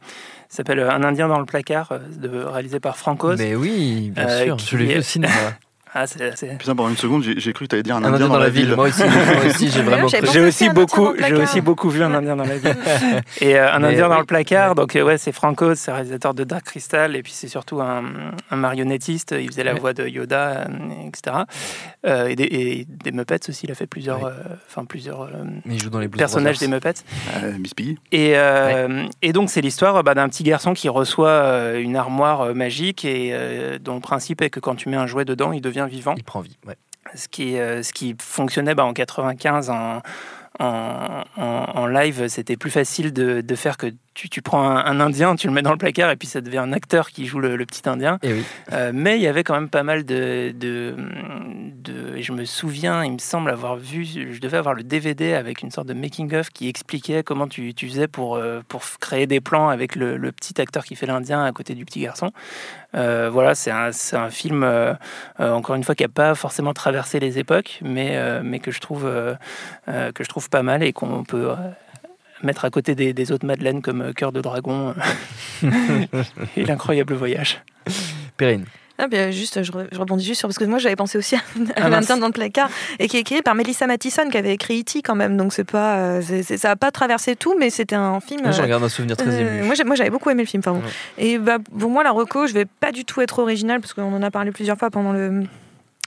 Il 0.50 0.54
s'appelle 0.54 0.80
Un 0.80 1.02
Indien 1.02 1.28
dans 1.28 1.38
le 1.38 1.46
placard, 1.46 1.92
euh, 1.92 1.98
de, 2.18 2.28
réalisé 2.44 2.78
par 2.78 2.98
Franco. 2.98 3.34
Mais 3.38 3.54
oui, 3.54 4.10
bien 4.14 4.28
Euh, 4.28 4.44
sûr, 4.44 4.58
je 4.58 4.76
l'ai 4.76 4.92
vu 4.94 4.98
au 4.98 5.02
cinéma. 5.02 5.32
Ah, 5.94 6.06
c'est, 6.06 6.36
c'est- 6.36 6.56
putain 6.58 6.74
pendant 6.74 6.88
une 6.88 6.96
seconde 6.96 7.22
j'ai 7.22 7.38
j'ai 7.38 7.52
cru 7.52 7.66
que 7.66 7.70
tu 7.70 7.74
allais 7.76 7.82
dire 7.82 7.96
un, 7.96 8.04
Un 8.04 8.14
indien 8.14 8.28
dans, 8.28 8.38
la 8.38 8.48
ville, 8.48 8.74
Moi 8.74 8.88
aussi, 8.88 9.02
moi 9.02 9.44
aussi 9.46 9.68
j'ai 9.74 9.82
vraiment 9.82 10.08
J'ai 10.08 10.40
aussi 10.40 10.70
beaucoup, 10.70 11.12
j'ai 11.12 11.18
placard. 11.18 11.40
aussi 11.42 11.60
beaucoup 11.60 11.90
vu 11.90 12.02
un 12.02 12.14
Indien 12.14 12.36
dans 12.36 12.44
la 12.44 12.56
ville. 12.56 12.76
Et 13.40 13.56
euh, 13.58 13.70
un 13.72 13.78
Mais 13.80 13.88
Indien 13.88 14.08
dans 14.08 14.18
le 14.18 14.24
placard, 14.24 14.74
donc 14.74 14.96
euh, 14.96 15.02
ouais, 15.02 15.18
c'est 15.18 15.32
Franco, 15.32 15.74
c'est 15.74 15.92
réalisateur 15.92 16.32
de 16.34 16.44
Dark 16.44 16.64
Crystal, 16.64 17.14
et 17.14 17.22
puis 17.22 17.32
c'est 17.32 17.48
surtout 17.48 17.80
un, 17.80 18.04
un 18.50 18.56
marionnettiste. 18.56 19.34
Il 19.38 19.48
faisait 19.48 19.64
la 19.64 19.74
voix 19.74 19.92
de 19.92 20.06
Yoda, 20.08 20.66
euh, 20.68 21.08
etc. 21.08 21.36
Euh, 22.06 22.26
et, 22.28 22.36
des, 22.36 22.44
et 22.44 22.86
des 22.88 23.12
Muppets 23.12 23.48
aussi. 23.50 23.66
Il 23.66 23.70
a 23.72 23.74
fait 23.74 23.86
plusieurs, 23.86 24.22
Ouais. 24.22 24.30
euh, 24.30 24.54
enfin 24.68 24.84
plusieurs 24.86 25.22
euh, 25.22 25.28
Mais 25.66 25.74
il 25.74 25.82
joue 25.82 25.90
dans 25.90 25.98
les 26.00 26.08
personnages 26.08 26.58
des. 26.58 26.68
Muppets. 26.68 26.94
Euh, 27.42 27.52
Miss 27.58 27.74
Piggy 27.74 27.98
Et, 28.12 28.32
euh, 28.36 29.04
et 29.20 29.32
donc 29.32 29.50
c'est 29.50 29.60
l'histoire 29.60 30.02
bah, 30.02 30.14
d'un 30.14 30.28
petit 30.30 30.42
garçon 30.42 30.72
qui 30.72 30.88
reçoit 30.88 31.74
une 31.78 31.96
armoire 31.96 32.54
magique 32.54 33.04
et 33.04 33.30
euh, 33.32 33.78
dont 33.78 33.94
le 33.96 34.00
principe 34.00 34.40
est 34.42 34.48
que 34.50 34.58
quand 34.60 34.74
tu 34.74 34.88
mets 34.88 34.96
un 34.96 35.06
jouet 35.06 35.24
dedans, 35.26 35.52
il 35.52 35.60
devient 35.60 35.81
vivant. 35.86 36.14
Il 36.16 36.24
prend 36.24 36.40
vie. 36.40 36.56
Ouais. 36.66 36.76
Ce 37.14 37.28
qui, 37.28 37.58
euh, 37.58 37.82
ce 37.82 37.92
qui 37.92 38.14
fonctionnait 38.20 38.74
bah, 38.74 38.84
en 38.84 38.92
95 38.92 39.70
en, 39.70 40.00
en, 40.60 41.24
en- 41.36 41.42
en 41.74 41.86
live, 41.86 42.28
c'était 42.28 42.56
plus 42.56 42.70
facile 42.70 43.12
de, 43.12 43.40
de 43.40 43.54
faire 43.54 43.76
que 43.76 43.88
tu, 44.14 44.28
tu 44.28 44.40
prends 44.42 44.62
un, 44.68 44.84
un 44.84 45.00
Indien, 45.00 45.34
tu 45.36 45.46
le 45.48 45.52
mets 45.52 45.62
dans 45.62 45.72
le 45.72 45.78
placard 45.78 46.10
et 46.10 46.16
puis 46.16 46.28
ça 46.28 46.40
devient 46.40 46.58
un 46.58 46.72
acteur 46.72 47.10
qui 47.10 47.26
joue 47.26 47.40
le, 47.40 47.56
le 47.56 47.66
petit 47.66 47.88
Indien. 47.88 48.18
Et 48.22 48.32
oui. 48.34 48.44
Euh, 48.72 48.92
mais 48.94 49.16
il 49.16 49.22
y 49.22 49.26
avait 49.26 49.42
quand 49.44 49.54
même 49.54 49.68
pas 49.70 49.82
mal 49.82 50.04
de, 50.04 50.52
de, 50.54 50.94
et 52.22 52.24
Je 52.24 52.32
me 52.32 52.44
souviens, 52.44 53.04
il 53.04 53.14
me 53.14 53.18
semble 53.18 53.50
avoir 53.50 53.74
vu, 53.74 54.04
je 54.04 54.38
devais 54.38 54.56
avoir 54.56 54.74
le 54.74 54.84
DVD 54.84 55.34
avec 55.34 55.62
une 55.62 55.72
sorte 55.72 55.88
de 55.88 55.92
making-of 55.92 56.50
qui 56.50 56.68
expliquait 56.68 57.24
comment 57.24 57.48
tu, 57.48 57.74
tu 57.74 57.88
faisais 57.88 58.06
pour, 58.06 58.36
euh, 58.36 58.60
pour 58.68 58.82
créer 59.00 59.26
des 59.26 59.40
plans 59.40 59.68
avec 59.68 59.96
le, 59.96 60.16
le 60.16 60.30
petit 60.30 60.60
acteur 60.60 60.84
qui 60.84 60.94
fait 60.94 61.06
l'Indien 61.06 61.44
à 61.44 61.50
côté 61.50 61.74
du 61.74 61.84
petit 61.84 62.00
garçon. 62.00 62.30
Euh, 62.94 63.28
voilà, 63.28 63.56
c'est 63.56 63.72
un, 63.72 63.90
un 64.12 64.30
film, 64.30 64.62
euh, 64.62 64.94
encore 65.40 65.74
une 65.74 65.82
fois, 65.82 65.96
qui 65.96 66.04
n'a 66.04 66.08
pas 66.08 66.36
forcément 66.36 66.72
traversé 66.72 67.18
les 67.18 67.40
époques, 67.40 67.80
mais, 67.82 68.40
mais 68.44 68.60
que, 68.60 68.70
je 68.70 68.80
trouve, 68.80 69.02
que 69.02 70.24
je 70.24 70.28
trouve 70.28 70.48
pas 70.48 70.62
mal 70.62 70.84
et 70.84 70.92
qu'on 70.92 71.24
peut. 71.24 71.50
mettre 72.44 72.64
à 72.64 72.70
côté 72.70 72.94
des, 72.94 73.12
des 73.12 73.32
autres 73.32 73.46
Madeleines 73.46 73.82
comme 73.82 74.14
Cœur 74.14 74.30
de 74.30 74.40
Dragon 74.40 74.94
et 76.56 76.64
L'incroyable 76.64 77.14
voyage. 77.14 77.62
Perrine. 78.36 78.66
Ah, 79.02 79.08
bien, 79.08 79.30
juste, 79.32 79.62
je, 79.64 79.72
re- 79.72 79.88
je 79.90 79.98
rebondis 79.98 80.24
juste 80.24 80.38
sur 80.38 80.48
parce 80.48 80.58
que 80.58 80.64
moi 80.64 80.78
j'avais 80.78 80.94
pensé 80.96 81.18
aussi 81.18 81.34
à, 81.34 81.40
Ah, 81.76 81.86
à 81.86 82.16
dans 82.16 82.26
le 82.26 82.32
placard 82.32 82.70
et 83.00 83.08
qui 83.08 83.16
est 83.16 83.20
écrit 83.20 83.42
par 83.42 83.54
Melissa 83.56 83.86
Mathison 83.88 84.28
qui 84.30 84.36
avait 84.38 84.54
écrit 84.54 84.80
E.T. 84.80 85.02
quand 85.02 85.16
même 85.16 85.36
donc 85.36 85.52
c'est 85.52 85.64
pas 85.64 85.96
euh, 85.96 86.22
ça 86.56 86.70
a 86.70 86.76
pas 86.76 86.90
traversé 86.92 87.34
tout 87.34 87.56
mais 87.58 87.70
c'était 87.70 87.96
un 87.96 88.20
film 88.20 88.42
Moi, 88.42 88.52
je 88.52 88.60
euh, 88.60 88.62
regarde 88.62 88.84
un 88.84 88.88
souvenir 88.88 89.16
très 89.16 89.28
euh, 89.28 89.58
ému. 89.64 89.84
moi, 89.84 89.94
j'avais 89.96 90.10
beaucoup 90.10 90.30
aimé 90.30 90.42
le 90.44 90.48
film, 90.48 90.62
pardon. 90.62 90.80
Ouais. 90.80 91.24
Et 91.24 91.38
bah, 91.38 91.58
pour 91.78 91.90
moi, 91.90 92.04
la 92.04 92.12
reco, 92.12 92.46
je 92.46 92.52
vais 92.54 92.64
pas 92.64 92.92
du 92.92 93.04
tout 93.04 93.20
être 93.20 93.40
original 93.40 93.80
parce 93.80 93.92
qu'on 93.92 94.14
en 94.14 94.22
a 94.22 94.30
parlé 94.30 94.52
plusieurs 94.52 94.78
fois 94.78 94.90
pendant 94.90 95.12
le 95.12 95.42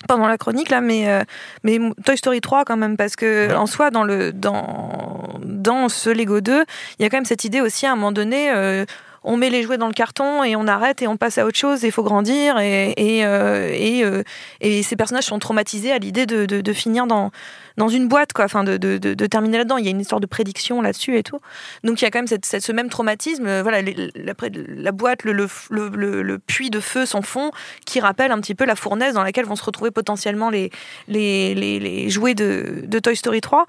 pendant 0.07 0.27
la 0.27 0.37
chronique 0.37 0.69
là 0.69 0.81
mais 0.81 1.09
euh, 1.09 1.23
mais 1.63 1.79
Toy 2.05 2.15
Story 2.15 2.39
3 2.39 2.63
quand 2.63 2.77
même 2.77 2.95
parce 2.95 3.15
que 3.15 3.47
Ouais. 3.47 3.53
en 3.55 3.65
soi 3.65 3.89
dans 3.89 4.03
le 4.03 4.31
dans 4.31 5.39
dans 5.43 5.89
ce 5.89 6.11
Lego 6.11 6.41
2 6.41 6.63
il 6.99 7.03
y 7.03 7.05
a 7.05 7.09
quand 7.09 7.17
même 7.17 7.25
cette 7.25 7.43
idée 7.43 7.59
aussi 7.59 7.87
à 7.87 7.91
un 7.91 7.95
moment 7.95 8.11
donné 8.11 8.51
euh, 8.51 8.85
on 9.25 9.37
met 9.37 9.49
les 9.49 9.63
jouets 9.63 9.77
dans 9.77 9.87
le 9.87 9.93
carton 9.93 10.43
et 10.43 10.55
on 10.55 10.67
arrête 10.67 11.01
et 11.01 11.07
on 11.07 11.17
passe 11.17 11.37
à 11.37 11.45
autre 11.45 11.57
chose 11.57 11.83
et 11.83 11.87
il 11.87 11.91
faut 11.91 12.03
grandir 12.03 12.57
et 12.59 12.93
et, 12.97 13.25
euh, 13.25 13.69
et, 13.73 14.03
euh, 14.03 14.23
et 14.61 14.83
ces 14.83 14.95
personnages 14.95 15.25
sont 15.25 15.39
traumatisés 15.39 15.91
à 15.91 15.97
l'idée 15.97 16.25
de, 16.25 16.45
de, 16.45 16.73
finir 16.73 17.07
dans 17.07 17.31
dans 17.77 17.89
une 17.89 18.07
boîte 18.07 18.31
quoi. 18.33 18.45
Enfin 18.45 18.63
de, 18.63 18.77
de, 18.77 19.25
terminer 19.25 19.57
là-dedans. 19.57 19.77
Il 19.77 19.85
y 19.85 19.87
a 19.87 19.91
une 19.91 19.99
histoire 20.01 20.21
de 20.21 20.27
prédiction 20.27 20.81
là-dessus 20.81 21.17
et 21.17 21.23
tout. 21.23 21.39
Donc 21.83 22.01
il 22.01 22.05
y 22.05 22.07
a 22.07 22.11
quand 22.11 22.19
même 22.19 22.27
cette, 22.27 22.45
ce 22.45 22.71
même 22.71 22.89
traumatisme, 22.89 23.47
euh, 23.47 23.61
voilà, 23.63 23.81
les- 23.81 24.11
la, 24.15 24.91
boîte, 24.91 25.23
le, 25.23 25.33
le, 25.33 26.21
le- 26.21 26.39
puits 26.39 26.69
de 26.69 26.79
feu 26.79 27.05
sans 27.05 27.21
fond, 27.21 27.51
qui 27.85 27.99
rappelle 27.99 28.31
un 28.31 28.39
petit 28.39 28.55
peu 28.55 28.65
la 28.65 28.75
fournaise 28.75 29.13
dans 29.15 29.23
laquelle 29.23 29.45
vont 29.45 29.55
se 29.55 29.63
retrouver 29.63 29.91
potentiellement 29.91 30.49
les, 30.49 30.69
les, 31.07 31.55
les, 31.55 31.79
les 31.79 32.09
jouets 32.09 32.35
de 32.35 32.99
Toy 32.99 33.15
Story 33.15 33.41
3. 33.41 33.65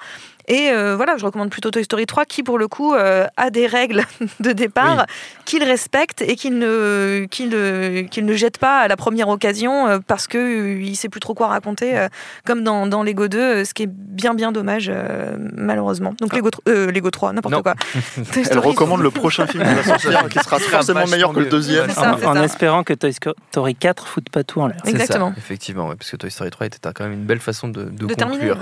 Et 0.49 0.71
euh, 0.71 0.95
voilà, 0.97 1.17
je 1.17 1.25
recommande 1.25 1.51
plutôt 1.51 1.71
Toy 1.71 1.83
Story 1.85 2.07
3 2.07 2.25
qui, 2.25 2.43
pour 2.43 2.59
le 2.59 2.69
coup, 2.69 2.95
euh, 2.95 3.27
a 3.37 3.51
des 3.51 3.67
règles 3.67 4.05
de 4.41 4.53
départ 4.53 5.07
qu'il 5.45 5.63
respecte 5.65 6.23
et 6.23 6.37
qu'il 6.37 6.59
ne, 6.59 7.27
qu'il 7.31 7.49
ne, 7.49 8.03
qu'il 8.03 8.25
ne 8.25 8.35
jette 8.35 8.59
pas 8.59 8.79
à 8.81 8.89
la 8.89 8.97
première 8.97 9.29
occasion 9.29 9.87
euh, 9.89 9.99
parce 10.07 10.27
qu'il 10.27 10.89
ne 10.91 10.95
sait 10.95 11.09
plus 11.09 11.21
trop 11.21 11.35
quoi 11.35 11.49
raconter, 11.49 11.99
euh, 11.99 12.09
comme 12.45 12.63
dans, 12.63 12.87
dans 12.87 13.03
Lego 13.03 13.29
2, 13.29 13.39
euh, 13.39 13.65
ce 13.65 13.75
qui 13.75 13.85
est 13.85 13.91
bien, 13.91 14.35
bien 14.35 14.53
dommage, 14.53 14.91
euh, 14.93 15.37
malheureusement. 15.55 16.15
Donc 16.21 16.35
Lego, 16.35 16.51
tr- 16.51 16.61
euh, 16.69 16.91
Lego 16.93 17.11
3, 17.11 17.33
n'importe 17.33 17.55
Non. 17.55 17.63
quoi. 17.63 17.75
Toy 18.15 18.25
elle 18.37 18.45
Story, 18.47 18.69
recommande 18.69 19.01
le 19.03 19.11
prochain 19.11 19.47
film 19.47 19.65
qui 19.65 19.75
va 19.75 19.83
sortir 19.83 20.29
qui 20.29 20.39
sera 20.39 20.59
forcément 20.59 21.07
meilleur 21.07 21.33
que 21.33 21.41
le 21.41 21.47
deuxième 21.47 21.91
ça, 21.91 22.17
en 22.25 22.37
espérant 22.43 22.85
que 22.85 22.93
Toy 22.95 23.13
Story 23.13 23.75
4 23.75 24.07
foute 24.07 24.31
pas 24.31 24.45
tout 24.45 24.61
en 24.61 24.69
l'air. 24.69 24.79
Ça, 24.85 24.91
Exactement. 24.91 25.35
effectivement, 25.37 25.89
ouais, 25.89 25.97
parce 25.97 26.11
que 26.11 26.17
Toy 26.17 26.31
Story 26.31 26.51
3 26.51 26.67
était 26.67 26.79
quand 26.95 27.05
même 27.05 27.13
une 27.15 27.25
belle 27.25 27.41
façon 27.41 27.69
de, 27.69 27.85
de 27.85 27.91
de 27.91 27.99
conclure. 28.07 28.17
terminer. 28.17 28.51
ouais. 28.51 28.57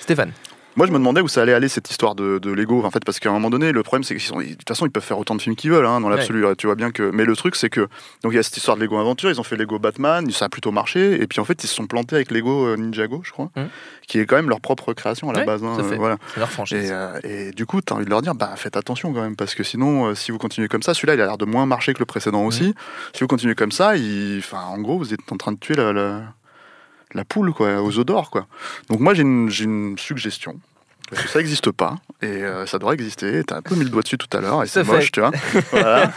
Stéphane. 0.00 0.32
Moi, 0.76 0.88
je 0.88 0.92
me 0.92 0.98
demandais 0.98 1.20
où 1.20 1.28
ça 1.28 1.40
allait 1.42 1.52
aller 1.52 1.68
cette 1.68 1.88
histoire 1.88 2.16
de, 2.16 2.38
de 2.40 2.50
Lego, 2.50 2.84
en 2.84 2.90
fait, 2.90 3.04
parce 3.04 3.20
qu'à 3.20 3.28
un 3.30 3.32
moment 3.34 3.48
donné, 3.48 3.70
le 3.70 3.82
problème, 3.84 4.02
c'est 4.02 4.16
qu'ils 4.16 4.32
de 4.34 4.54
toute 4.54 4.66
façon, 4.68 4.86
ils 4.86 4.90
peuvent 4.90 5.04
faire 5.04 5.18
autant 5.20 5.36
de 5.36 5.40
films 5.40 5.54
qu'ils 5.54 5.70
veulent, 5.70 5.86
hein, 5.86 6.00
dans 6.00 6.08
l'absolu. 6.08 6.44
Tu 6.58 6.66
vois 6.66 6.74
bien 6.74 6.90
que, 6.90 7.10
mais 7.12 7.24
le 7.24 7.36
truc, 7.36 7.54
c'est 7.54 7.70
que, 7.70 7.82
donc 8.24 8.32
il 8.32 8.34
y 8.34 8.38
a 8.38 8.42
cette 8.42 8.56
histoire 8.56 8.76
de 8.76 8.82
Lego 8.82 8.98
Aventure, 8.98 9.30
ils 9.30 9.38
ont 9.38 9.44
fait 9.44 9.54
Lego 9.56 9.78
Batman, 9.78 10.28
ça 10.32 10.46
a 10.46 10.48
plutôt 10.48 10.72
marché, 10.72 11.22
et 11.22 11.26
puis 11.28 11.38
en 11.38 11.44
fait, 11.44 11.62
ils 11.62 11.68
se 11.68 11.74
sont 11.76 11.86
plantés 11.86 12.16
avec 12.16 12.32
Lego 12.32 12.66
euh, 12.66 12.76
Ninjago, 12.76 13.20
je 13.24 13.30
crois, 13.30 13.50
Mhm. 13.56 13.68
qui 14.08 14.18
est 14.18 14.26
quand 14.26 14.34
même 14.34 14.48
leur 14.48 14.60
propre 14.60 14.92
création 14.94 15.30
à 15.30 15.32
la 15.32 15.38
Ouais, 15.40 15.46
base. 15.46 15.62
hein, 15.62 15.76
euh, 15.78 15.96
voilà. 15.96 16.16
C'est 16.34 16.40
leur 16.40 16.48
Et, 16.48 16.52
franchise. 16.52 16.90
euh, 16.92 17.20
et 17.22 17.52
du 17.52 17.66
coup, 17.66 17.80
tu 17.80 17.92
as 17.92 17.96
envie 17.96 18.04
de 18.06 18.10
leur 18.10 18.22
dire, 18.22 18.34
bah, 18.34 18.54
faites 18.56 18.76
attention 18.76 19.12
quand 19.12 19.22
même, 19.22 19.36
parce 19.36 19.54
que 19.54 19.62
sinon, 19.62 20.06
euh, 20.06 20.14
si 20.16 20.32
vous 20.32 20.38
continuez 20.38 20.66
comme 20.66 20.82
ça, 20.82 20.92
celui-là, 20.92 21.14
il 21.14 21.20
a 21.20 21.26
l'air 21.26 21.38
de 21.38 21.44
moins 21.44 21.66
marcher 21.66 21.94
que 21.94 22.00
le 22.00 22.06
précédent 22.06 22.44
aussi. 22.44 22.74
Si 23.14 23.20
vous 23.20 23.28
continuez 23.28 23.54
comme 23.54 23.70
ça, 23.72 23.96
il... 23.96 24.38
enfin, 24.40 24.62
en 24.62 24.78
gros, 24.80 24.98
vous 24.98 25.14
êtes 25.14 25.20
en 25.30 25.36
train 25.36 25.52
de 25.52 25.58
tuer 25.58 25.74
la, 25.76 25.92
la, 25.92 26.22
la 27.14 27.24
poule 27.24 27.52
quoi, 27.52 27.82
aux 27.82 28.04
d'or. 28.04 28.30
Quoi. 28.30 28.46
Donc 28.88 29.00
moi, 29.00 29.14
j'ai 29.14 29.22
une 29.22 29.98
suggestion. 29.98 30.58
Parce 31.10 31.22
que 31.22 31.28
ça 31.28 31.38
n'existe 31.38 31.70
pas, 31.70 31.96
et 32.22 32.26
euh, 32.26 32.64
ça 32.66 32.78
devrait 32.78 32.94
exister. 32.94 33.44
T'as 33.44 33.58
un 33.58 33.62
peu 33.62 33.74
mis 33.74 33.84
le 33.84 33.90
doigt 33.90 34.02
dessus 34.02 34.16
tout 34.16 34.34
à 34.36 34.40
l'heure, 34.40 34.62
et 34.62 34.66
c'est 34.66 34.82
moche, 34.84 35.04
fait. 35.04 35.10
tu 35.10 35.20
vois. 35.20 35.30
Voilà. 35.70 36.10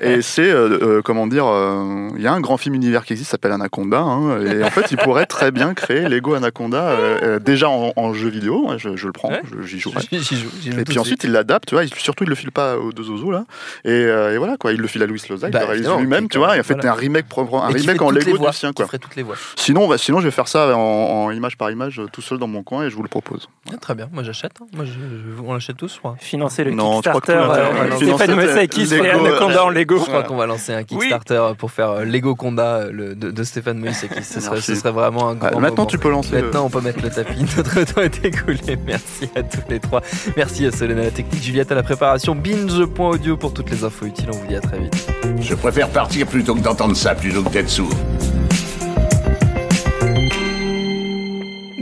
Et 0.00 0.20
c'est, 0.20 0.50
euh, 0.50 0.78
euh, 0.98 1.02
comment 1.02 1.26
dire, 1.28 1.46
euh, 1.46 2.08
il 2.16 2.22
y 2.22 2.26
a 2.26 2.32
un 2.32 2.40
grand 2.40 2.56
film 2.56 2.74
univers 2.74 3.04
qui 3.04 3.12
existe, 3.12 3.30
s'appelle 3.30 3.52
Anaconda, 3.52 4.00
hein, 4.00 4.40
et 4.44 4.64
en 4.64 4.70
fait, 4.70 4.90
il 4.90 4.96
pourrait 4.96 5.26
très 5.26 5.52
bien 5.52 5.74
créer 5.74 6.08
Lego 6.08 6.34
Anaconda, 6.34 7.38
déjà 7.38 7.68
en, 7.70 7.92
en 7.96 8.12
jeu 8.14 8.28
vidéo, 8.30 8.68
ouais, 8.68 8.78
je, 8.78 8.96
je 8.96 9.06
le 9.06 9.12
prends, 9.12 9.30
Ouais. 9.30 9.40
je- 9.50 9.62
j'y 9.66 9.78
joue, 9.80 9.92
Et 10.12 10.84
puis 10.84 10.98
ensuite, 10.98 11.04
suite. 11.22 11.24
il 11.24 11.32
l'adapte, 11.32 11.68
tu 11.68 11.74
vois, 11.76 11.84
il- 11.84 11.94
surtout 11.94 12.24
il 12.24 12.30
le 12.30 12.34
file 12.34 12.50
pas 12.52 12.76
aux 12.78 12.92
deux 12.92 13.08
oiseaux 13.10 13.30
là. 13.30 13.44
Et, 13.84 13.90
et 14.02 14.38
voilà 14.38 14.56
quoi, 14.56 14.72
il 14.72 14.80
le 14.80 14.88
file 14.88 15.02
à 15.02 15.06
Louis 15.06 15.22
Loza, 15.30 15.48
il 15.48 15.52
Bah, 15.52 15.60
le 15.60 15.66
réalise 15.66 15.88
lui-même, 15.98 16.28
tu 16.28 16.38
vois, 16.38 16.56
et 16.56 16.60
en 16.60 16.62
fait 16.64 16.74
voilà. 16.74 16.90
un 16.92 16.94
remake 16.94 17.26
un 17.52 17.66
remake 17.68 18.02
en 18.02 18.10
Lego 18.10 18.38
du 18.46 18.52
sien 18.52 18.72
quoi. 18.72 18.86
toutes 18.86 19.16
les 19.16 19.22
voix. 19.22 19.36
Sinon, 19.56 19.86
bah, 19.88 19.98
sinon 19.98 20.18
je 20.20 20.24
vais 20.24 20.30
faire 20.32 20.48
ça 20.48 20.76
en, 20.76 20.80
en 20.80 21.30
image 21.30 21.56
par 21.56 21.70
image 21.70 22.00
tout 22.12 22.22
seul 22.22 22.38
dans 22.38 22.48
mon 22.48 22.62
coin 22.64 22.84
et 22.84 22.90
je 22.90 22.96
vous 22.96 23.02
le 23.02 23.08
propose. 23.08 23.48
Ah, 23.72 23.76
très 23.80 23.94
bien, 23.94 24.08
moi 24.12 24.22
j'achète. 24.32 24.52
hein. 24.62 24.66
Moi, 24.74 24.84
je- 24.84 24.92
je- 24.92 25.42
on 25.46 25.52
l'achète 25.54 25.76
tous, 25.76 25.94
je 25.94 25.98
crois. 25.98 26.16
Financer 26.18 26.64
le 26.64 26.70
Non, 26.72 27.00
Kickstarter, 27.00 27.32
tout 27.32 27.38
l'intérêt, 27.48 27.90
euh, 27.92 27.96
Stéphane 28.16 28.34
Mossé 28.34 28.68
qui 28.68 28.86
se 28.86 28.94
fait 28.94 29.02
Lego, 29.12 29.26
Anaconda 29.26 29.64
en 29.64 29.68
Lego. 29.70 29.98
Je 29.98 30.04
crois 30.04 30.22
qu'on 30.22 30.36
va 30.36 30.46
lancer 30.46 30.72
un 30.72 30.82
Kickstarter 30.84 31.42
pour 31.58 31.70
faire 31.70 31.90
euh, 31.90 32.04
Lego 32.04 32.34
Conda 32.34 32.76
euh, 32.76 32.90
le- 32.92 33.14
de, 33.14 33.30
de 33.30 33.42
Stéphane 33.44 33.78
Moïse. 33.78 34.06
Ce 34.22 34.40
serait, 34.40 34.60
ce 34.60 34.74
serait 34.74 34.90
vraiment 34.92 35.28
un 35.28 35.34
grand 35.34 35.48
Ah, 35.52 35.54
maintenant 35.60 35.70
moment. 35.76 35.86
tu 35.86 35.98
peux 35.98 36.10
lancer. 36.10 36.36
le- 36.36 36.42
Maintenant, 36.42 36.64
on 36.66 36.70
peut 36.70 36.80
mettre 36.80 37.02
le 37.02 37.10
tapis. 37.10 37.44
Notre 37.56 37.82
temps 37.84 38.00
est 38.02 38.24
écoulé. 38.24 38.78
Merci 38.86 39.28
à 39.36 39.42
tous 39.42 39.60
les 39.68 39.80
trois. 39.80 40.00
Merci 40.36 40.66
à 40.66 40.70
Solène 40.72 40.98
à 40.98 41.04
la 41.04 41.10
technique, 41.10 41.42
Juliette 41.42 41.70
à 41.72 41.74
la 41.74 41.82
préparation, 41.82 42.34
binge.audio 42.34 43.36
pour 43.36 43.52
toutes 43.54 43.70
les 43.70 43.84
infos 43.84 44.06
utiles. 44.06 44.28
On 44.32 44.36
vous 44.36 44.46
dit 44.46 44.56
à 44.56 44.60
très 44.60 44.78
vite. 44.78 45.06
Je 45.40 45.54
préfère 45.54 45.88
partir 45.88 46.26
plutôt 46.26 46.54
que 46.54 46.60
d'entendre 46.60 46.96
ça, 46.96 47.14
plutôt 47.14 47.42
que 47.42 47.50
d'être 47.50 47.68
sourd. 47.68 47.90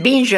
Binge. 0.03 0.37